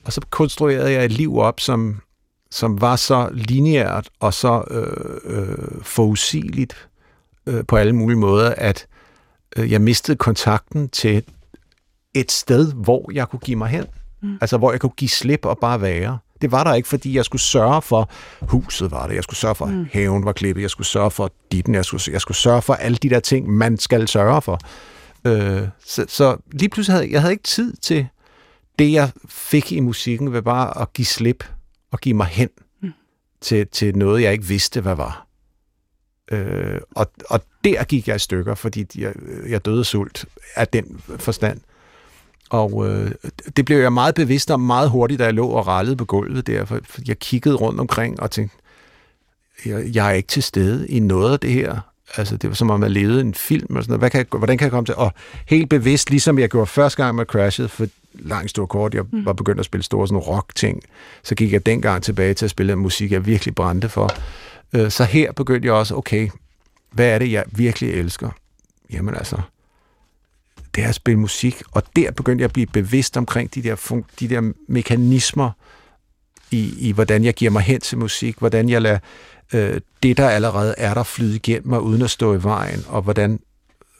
[0.05, 2.01] Og så konstruerede jeg et liv op, som,
[2.51, 6.89] som var så lineært og så øh, øh, forudsigeligt
[7.47, 8.87] øh, på alle mulige måder, at
[9.57, 11.23] øh, jeg mistede kontakten til
[12.15, 13.85] et sted, hvor jeg kunne give mig hen.
[14.23, 14.39] Mm.
[14.41, 16.19] Altså, hvor jeg kunne give slip og bare være.
[16.43, 19.55] Det var der ikke, fordi jeg skulle sørge for, huset var det, jeg skulle sørge
[19.55, 19.87] for, mm.
[19.93, 22.99] haven var klippet, jeg skulle sørge for ditten, jeg skulle, jeg skulle sørge for alle
[23.03, 24.59] de der ting, man skal sørge for.
[25.27, 28.09] Øh, så, så lige pludselig havde jeg havde ikke tid til
[28.79, 31.45] det, jeg fik i musikken, var bare at give slip
[31.91, 32.49] og give mig hen
[32.83, 32.93] mm.
[33.41, 35.27] til, til noget, jeg ikke vidste, hvad var.
[36.33, 39.13] Øh, og, og der gik jeg i stykker, fordi jeg,
[39.49, 40.25] jeg døde sult
[40.57, 41.61] af den forstand.
[42.51, 43.11] Og øh,
[43.57, 46.47] det blev jeg meget bevidst om meget hurtigt, da jeg lå og rallede på gulvet
[46.47, 48.57] der, for, jeg kiggede rundt omkring og tænkte,
[49.67, 51.81] jeg, jeg er ikke til stede i noget af det her.
[52.17, 53.77] Altså, det var som om, jeg levede en film.
[53.77, 54.01] Og sådan noget.
[54.01, 54.95] Hvad kan jeg, hvordan kan jeg komme til?
[54.95, 55.13] Og
[55.47, 59.27] helt bevidst, ligesom jeg gjorde første gang med Crashet, for langt stor kort, jeg mm.
[59.27, 60.83] var begyndt at spille store sådan rock-ting,
[61.23, 64.11] så gik jeg dengang tilbage til at spille musik, jeg virkelig brændte for.
[64.73, 66.29] Øh, så her begyndte jeg også, okay,
[66.91, 68.31] hvad er det, jeg virkelig elsker?
[68.93, 69.37] Jamen altså,
[70.75, 74.03] det er at spille musik, og der begyndte jeg at blive bevidst omkring de der,
[74.21, 75.51] de der mekanismer
[76.51, 78.99] i, i, hvordan jeg giver mig hen til musik, hvordan jeg lader
[79.55, 83.03] øh, det, der allerede er der, flyde igennem mig, uden at stå i vejen, og
[83.03, 83.41] hvordan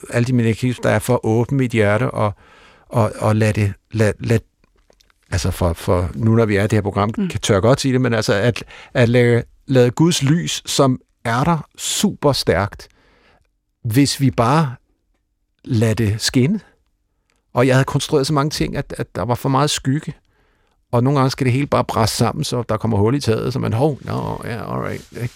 [0.09, 2.33] alle de mekanismer, der er for at åbne mit hjerte og,
[2.89, 4.39] og, og lade det, lad, lad,
[5.31, 7.27] altså for, for nu når vi er i det her program, mm.
[7.27, 8.63] kan tør godt sige det, men altså at,
[8.93, 12.87] at lade, lade Guds lys, som er der super stærkt,
[13.83, 14.75] hvis vi bare
[15.63, 16.59] lader det skinne.
[17.53, 20.13] Og jeg havde konstrueret så mange ting, at, at der var for meget skygge.
[20.91, 23.53] Og nogle gange skal det hele bare bræsse sammen, så der kommer hul i taget,
[23.53, 25.31] så man, hov, no, ja, yeah, alright.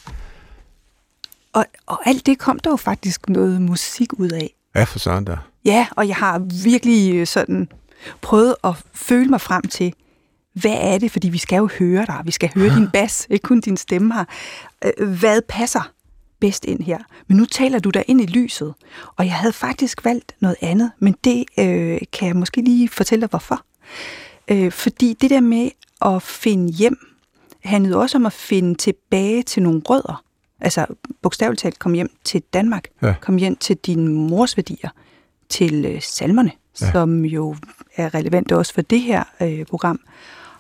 [1.54, 4.56] Og, og alt det kom der jo faktisk noget musik ud af.
[4.76, 5.38] Ja, for sådan der.
[5.66, 7.70] Ja, og jeg har virkelig øh, sådan
[8.22, 9.94] prøvet at føle mig frem til,
[10.54, 13.44] hvad er det, fordi vi skal jo høre dig, vi skal høre din bas, ikke
[13.44, 14.26] kun din stemme her.
[14.86, 15.92] Øh, hvad passer
[16.40, 16.98] bedst ind her?
[17.28, 18.74] Men nu taler du der ind i lyset,
[19.18, 23.22] og jeg havde faktisk valgt noget andet, men det øh, kan jeg måske lige fortælle
[23.22, 23.66] dig, hvorfor.
[24.48, 25.70] Øh, fordi det der med
[26.02, 26.98] at finde hjem,
[27.64, 30.24] handlede også om at finde tilbage til nogle rødder.
[30.62, 30.86] Altså
[31.22, 32.84] bogstaveligt talt kom hjem til Danmark.
[33.02, 33.14] Ja.
[33.22, 34.90] Kom hjem til din mors værdier.
[35.50, 36.52] Til øh, salmerne,
[36.82, 36.92] Ja.
[36.92, 37.56] som jo
[37.96, 40.00] er relevante også for det her øh, program.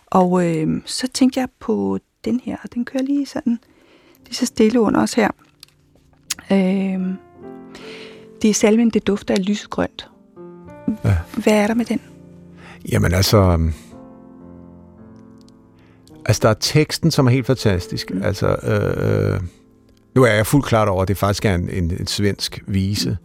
[0.06, 3.60] Og øh, så tænkte jeg på den her, og den kører lige sådan
[4.26, 5.30] lige så stille under os her.
[6.52, 7.16] Øh,
[8.42, 10.10] det er salmen, det dufter af lysgrønt.
[11.04, 11.18] Ja.
[11.44, 12.02] Hvad er der med den?
[12.92, 13.38] Jamen altså...
[13.38, 13.74] øhm,
[16.26, 18.12] Altså, der er teksten, som er helt fantastisk.
[18.14, 18.22] Mm.
[18.24, 19.40] Altså, øh, øh,
[20.16, 23.18] nu er jeg fuldt klart over, at det faktisk er en, en, en svensk vise.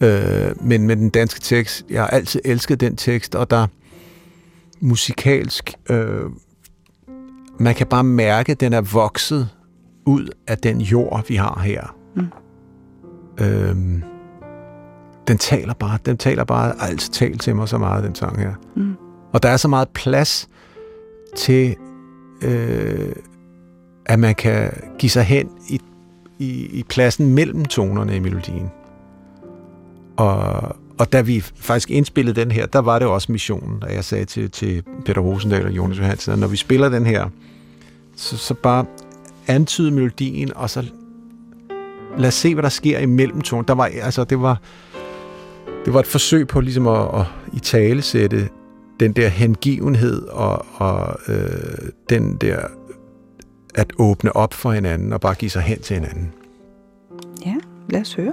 [0.00, 3.66] Øh, men med den danske tekst, jeg har altid elsket den tekst, og der
[4.80, 6.24] musikalsk, øh,
[7.58, 9.48] man kan bare mærke, at den er vokset
[10.06, 11.96] ud af den jord, vi har her.
[12.16, 12.26] Mm.
[13.44, 14.02] Øh,
[15.28, 18.54] den taler bare, den taler bare, altid talt til mig så meget, den sang her.
[18.76, 18.94] Mm.
[19.32, 20.48] Og der er så meget plads
[21.36, 21.76] til,
[22.42, 23.12] øh,
[24.06, 25.80] at man kan give sig hen i,
[26.38, 28.70] i, i pladsen mellem tonerne i melodien.
[30.16, 34.04] Og, og da vi faktisk indspillede den her, der var det også missionen, da jeg
[34.04, 37.28] sagde til, til Peter Rosendal og Jonas Johansen, at når vi spiller den her,
[38.16, 38.84] så, så bare
[39.46, 40.84] antyde melodien, og så
[42.18, 43.68] lad os se, hvad der sker imellem tonerne.
[43.68, 44.60] Der var, altså, det var,
[45.84, 48.48] det var et forsøg på ligesom at, at i tale sætte
[49.00, 52.58] den der hengivenhed og, og øh, den der
[53.74, 56.32] at åbne op for hinanden og bare give sig hen til hinanden.
[57.46, 57.54] Ja,
[57.88, 58.32] lad os høre.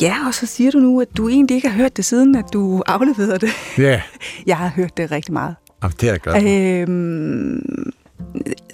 [0.00, 2.44] Ja, og så siger du nu, at du egentlig ikke har hørt det siden, at
[2.52, 3.50] du afleverede det.
[3.78, 4.02] Ja,
[4.46, 5.54] Jeg har hørt det rigtig meget.
[5.82, 6.82] Jamen, det er jeg glad.
[6.82, 7.92] Øhm,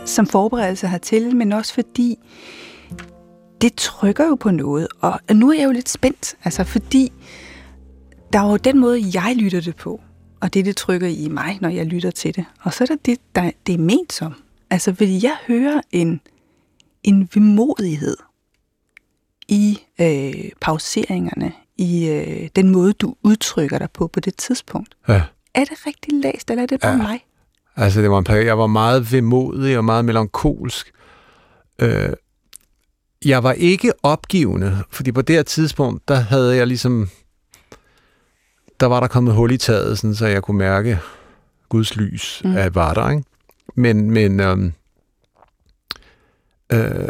[0.05, 2.19] som forberedelse hertil, men også fordi
[3.61, 4.89] det trykker jo på noget.
[5.01, 7.13] Og nu er jeg jo lidt spændt, altså fordi
[8.33, 10.01] der er jo den måde, jeg lytter det på,
[10.41, 12.45] og det, det trykker i mig, når jeg lytter til det.
[12.63, 14.35] Og så er der det, der, det er ment som.
[14.71, 16.21] Altså, fordi jeg hører en,
[17.03, 18.17] en vemodighed
[19.51, 24.95] i øh, pauseringerne, i øh, den måde, du udtrykker dig på på det tidspunkt.
[25.09, 25.23] Ja.
[25.55, 26.97] Er det rigtig læst, eller er det bare Ja.
[27.03, 27.25] mig?
[27.77, 30.93] Altså, det var en periode, jeg var meget vemodig og meget melankolsk.
[31.79, 32.13] Øh,
[33.25, 37.11] jeg var ikke opgivende, fordi på det her tidspunkt, der havde jeg ligesom...
[38.81, 40.99] Der var der kommet hul i taget, sådan, så jeg kunne mærke
[41.69, 42.55] Guds lys, mm.
[42.75, 43.25] Var der, ikke?
[43.75, 44.73] Men, men øhm,
[46.73, 47.09] øh,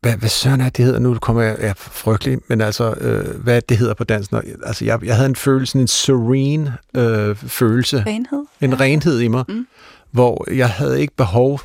[0.00, 1.14] hvad, hvad søren er det hedder nu?
[1.18, 4.32] kommer jeg ja, frygtelig, men altså, øh, hvad det hedder på dansk?
[4.32, 8.44] Når, altså, jeg, jeg havde en følelse, en serene øh, følelse, Renhed?
[8.60, 9.66] en renhed i mig, Mm.
[10.10, 11.60] hvor jeg havde ikke behov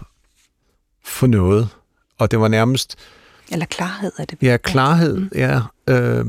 [1.06, 1.70] for noget.
[2.18, 2.96] Og det var nærmest
[3.52, 4.38] Eller klarhed er det.
[4.42, 5.30] ja, klarhed, Mm.
[5.36, 5.62] ja.
[5.90, 6.26] Øh,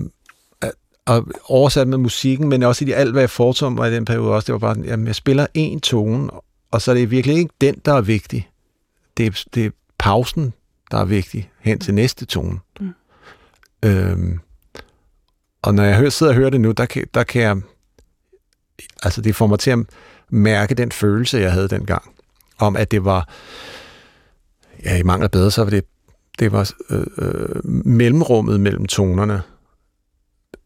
[1.06, 4.30] og oversat med musikken, men også i alt, hvad jeg foretog mig i den periode
[4.30, 6.30] også, det var bare, jamen, jeg spiller en tone,
[6.70, 8.50] og så er det virkelig ikke den, der er vigtig.
[9.16, 10.52] Det er, det er pausen,
[10.90, 12.58] der er vigtig, hen til næste tone.
[12.80, 12.94] Mm.
[13.84, 14.40] Øhm,
[15.62, 17.56] og når jeg hører, sidder og hører det nu, der kan, der kan jeg,
[19.02, 19.78] altså det får mig til at
[20.28, 22.02] mærke den følelse, jeg havde dengang,
[22.58, 23.28] om at det var,
[24.84, 25.84] ja, i mangler bedre, så var det,
[26.38, 29.42] det var øh, øh, mellemrummet mellem tonerne,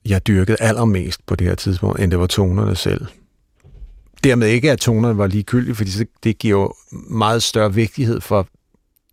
[0.05, 3.07] jeg dyrkede allermest på det her tidspunkt, end det var tonerne selv.
[4.25, 5.91] Dermed ikke, at tonerne var ligegyldige, fordi
[6.25, 6.75] det giver jo
[7.11, 8.47] meget større vigtighed for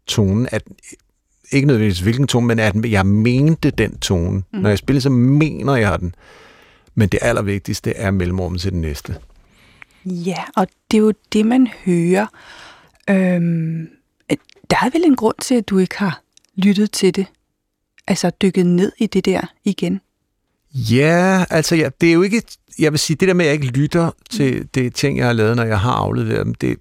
[0.08, 0.64] tonen, at
[1.52, 4.44] ikke nødvendigvis hvilken tone, men at jeg mente den tone.
[4.54, 4.60] Mm.
[4.60, 6.16] Når jeg spiller, så mener jeg den.
[6.96, 9.16] Men det allervigtigste er mellemrummet til den næste.
[10.06, 12.28] Ja, og det er jo det, man hører.
[13.10, 13.88] Øhm,
[14.70, 16.22] der er vel en grund til, at du ikke har
[16.56, 17.26] lyttet til det.
[18.08, 20.02] Altså dykket ned i det der igen.
[20.74, 22.42] Ja, altså ja, det er jo ikke,
[22.80, 25.34] jeg vil sige, det der med, at jeg ikke lytter til det ting, jeg har
[25.34, 26.78] lavet, når jeg har afleveret dem, det,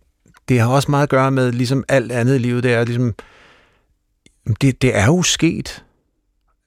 [0.48, 3.14] det har også meget at gøre med, ligesom alt andet i livet, det er ligesom,
[4.60, 5.84] det, det er jo sket.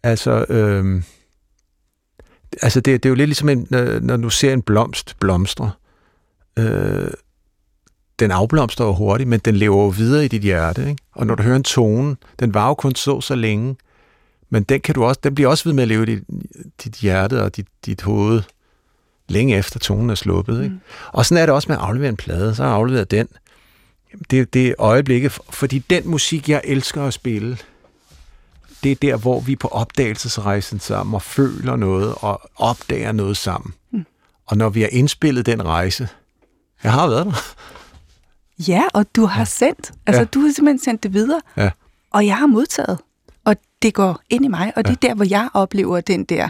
[0.03, 1.03] Altså, øhm,
[2.61, 5.71] altså det, det er jo lidt ligesom, en, øh, når du ser en blomst blomstre.
[6.59, 7.11] Øh,
[8.19, 10.89] den afblomstrer jo hurtigt, men den lever jo videre i dit hjerte.
[10.89, 11.03] Ikke?
[11.11, 13.75] Og når du hører en tone, den var jo kun så så længe,
[14.49, 16.23] men den, kan du også, den bliver også ved med at leve i dit,
[16.84, 18.41] dit hjerte og dit, dit hoved,
[19.28, 20.63] længe efter tonen er sluppet.
[20.63, 20.75] Ikke?
[20.75, 20.82] Mm.
[21.07, 22.55] Og sådan er det også med at aflevere en plade.
[22.55, 23.28] Så har jeg afleveret den.
[24.32, 27.58] Det, det øjeblikket, fordi den musik, jeg elsker at spille,
[28.84, 33.38] det er der, hvor vi er på opdagelsesrejsen sammen og føler noget og opdager noget
[33.38, 33.74] sammen.
[33.91, 34.05] Mm.
[34.45, 36.10] Og når vi har indspillet den rejse,
[36.84, 37.55] jeg har været der.
[38.68, 39.45] Ja, og du har ja.
[39.45, 39.91] sendt.
[40.05, 40.26] Altså Ja.
[40.26, 41.41] du har simpelthen sendt det videre.
[41.58, 41.72] Ja.
[42.12, 42.99] Og jeg har modtaget.
[43.45, 44.74] Og det går ind i mig.
[44.76, 46.49] Og det er der, hvor jeg oplever den der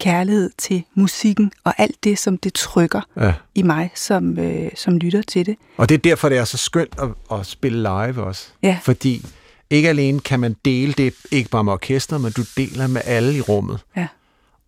[0.00, 3.34] kærlighed til musikken og alt det, som det trykker Ja.
[3.54, 5.56] i mig, som, øh, som lytter til det.
[5.76, 8.46] Og det er derfor, det er så skønt at, at spille live også.
[8.62, 8.78] Ja.
[8.82, 9.26] Fordi
[9.70, 13.36] ikke alene kan man dele det, ikke bare med orkester, men du deler med alle
[13.36, 13.80] i rummet.
[13.96, 14.06] Ja.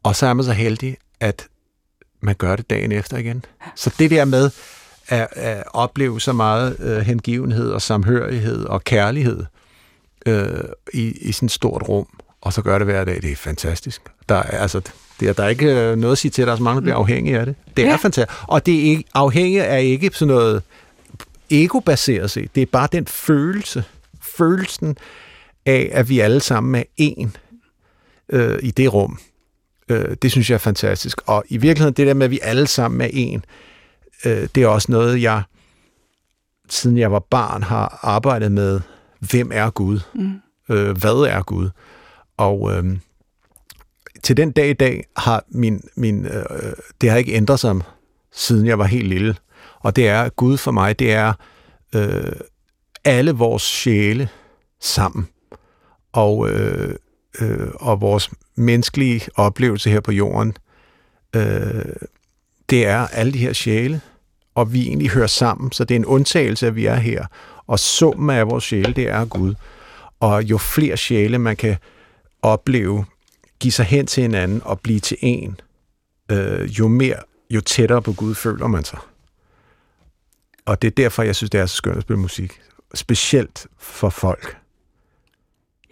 [0.02, 1.46] Og så er man så heldig, at
[2.20, 3.44] man gør det dagen efter igen.
[3.76, 4.50] Så det der med
[5.08, 9.44] at, at opleve så meget øh, hengivenhed og samhørighed og kærlighed
[10.26, 10.60] øh,
[10.94, 12.06] i, i sådan et stort rum,
[12.40, 14.02] og så gør det hver dag, det er fantastisk.
[14.28, 14.80] Der er, altså,
[15.20, 16.76] det er, der er ikke øh, noget at sige til, at der er så mange,
[16.76, 17.54] der bliver afhængige af det.
[17.76, 17.96] Det er Ja.
[17.96, 18.38] fantastisk.
[18.48, 20.62] Og det er ikke, afhængig er ikke sådan noget
[21.50, 22.54] ego-baseret set.
[22.54, 23.84] Det er bare den følelse,
[24.22, 24.96] følelsen
[25.66, 27.36] af, at vi alle sammen er en
[28.28, 29.18] øh, i det rum.
[29.88, 31.20] Øh, det synes jeg er fantastisk.
[31.26, 33.44] Og i virkeligheden, det der med, at vi alle sammen er en,
[34.24, 35.42] øh, det er også noget, jeg,
[36.68, 38.80] siden jeg var barn, har arbejdet med,
[39.18, 40.00] hvem er Gud?
[40.14, 40.32] Mm.
[40.68, 41.68] Øh, hvad er Gud?
[42.36, 42.84] Og øh,
[44.22, 47.76] til den dag i dag har min, min øh, det har ikke ændret sig,
[48.32, 49.36] siden jeg var helt lille.
[49.80, 51.32] Og det er, Gud for mig, det er
[51.94, 52.32] øh,
[53.04, 54.28] alle vores sjæle
[54.80, 55.28] sammen.
[56.12, 56.94] Og, øh,
[57.40, 60.56] øh, og vores menneskelige oplevelse her på jorden,
[61.36, 61.84] øh,
[62.70, 64.00] det er alle de her sjæle,
[64.54, 67.26] og vi egentlig hører sammen, så det er en undtagelse, at vi er her.
[67.66, 69.54] Og summen af vores sjæle, det er Gud.
[70.20, 71.76] Og jo flere sjæle man kan
[72.42, 73.04] opleve,
[73.60, 75.60] give sig hen til hinanden og blive til en,
[76.30, 77.16] øh, jo mere,
[77.50, 78.98] jo tættere på Gud føler man sig.
[80.64, 82.60] Og det er derfor, jeg synes, det er så skønt at spille musik.
[82.94, 84.56] Specielt for folk.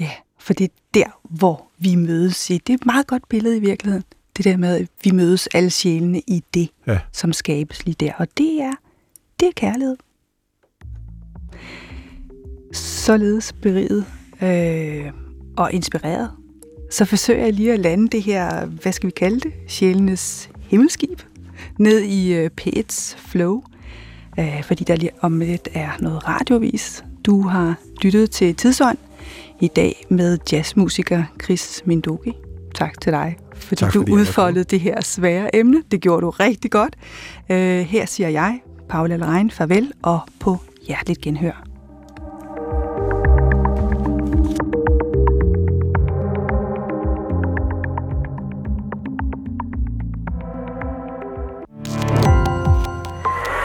[0.01, 2.59] Ja, For det er der, hvor vi mødes i.
[2.59, 4.05] Det er et meget godt billede i virkeligheden.
[4.37, 7.01] Det der med, at vi mødes alle sjælene i det, Ja.
[7.13, 8.13] som skabes lige der.
[8.19, 8.73] Og det er,
[9.41, 9.97] det er kærlighed.
[12.73, 14.07] Således beriget
[14.43, 15.13] øh,
[15.57, 16.31] og inspireret,
[16.91, 21.21] så forsøger jeg lige at lande det her, hvad skal vi kalde det, sjælenes himmelskib,
[21.79, 23.63] ned i øh, P1's flow,
[24.39, 27.05] øh, fordi der lige om lidt er noget radiovis.
[27.25, 28.99] Du har lyttet til Tidsånd
[29.61, 32.33] i dag med jazzmusiker Chris Mindoki.
[32.75, 35.83] Tak til dig, fordi Tak, du fordi måtte udfoldede det her svære emne.
[35.91, 36.97] Det gjorde du rigtig godt.
[37.51, 41.65] Øh, her siger jeg, Paula Lerein, farvel og på hjerteligt genhør.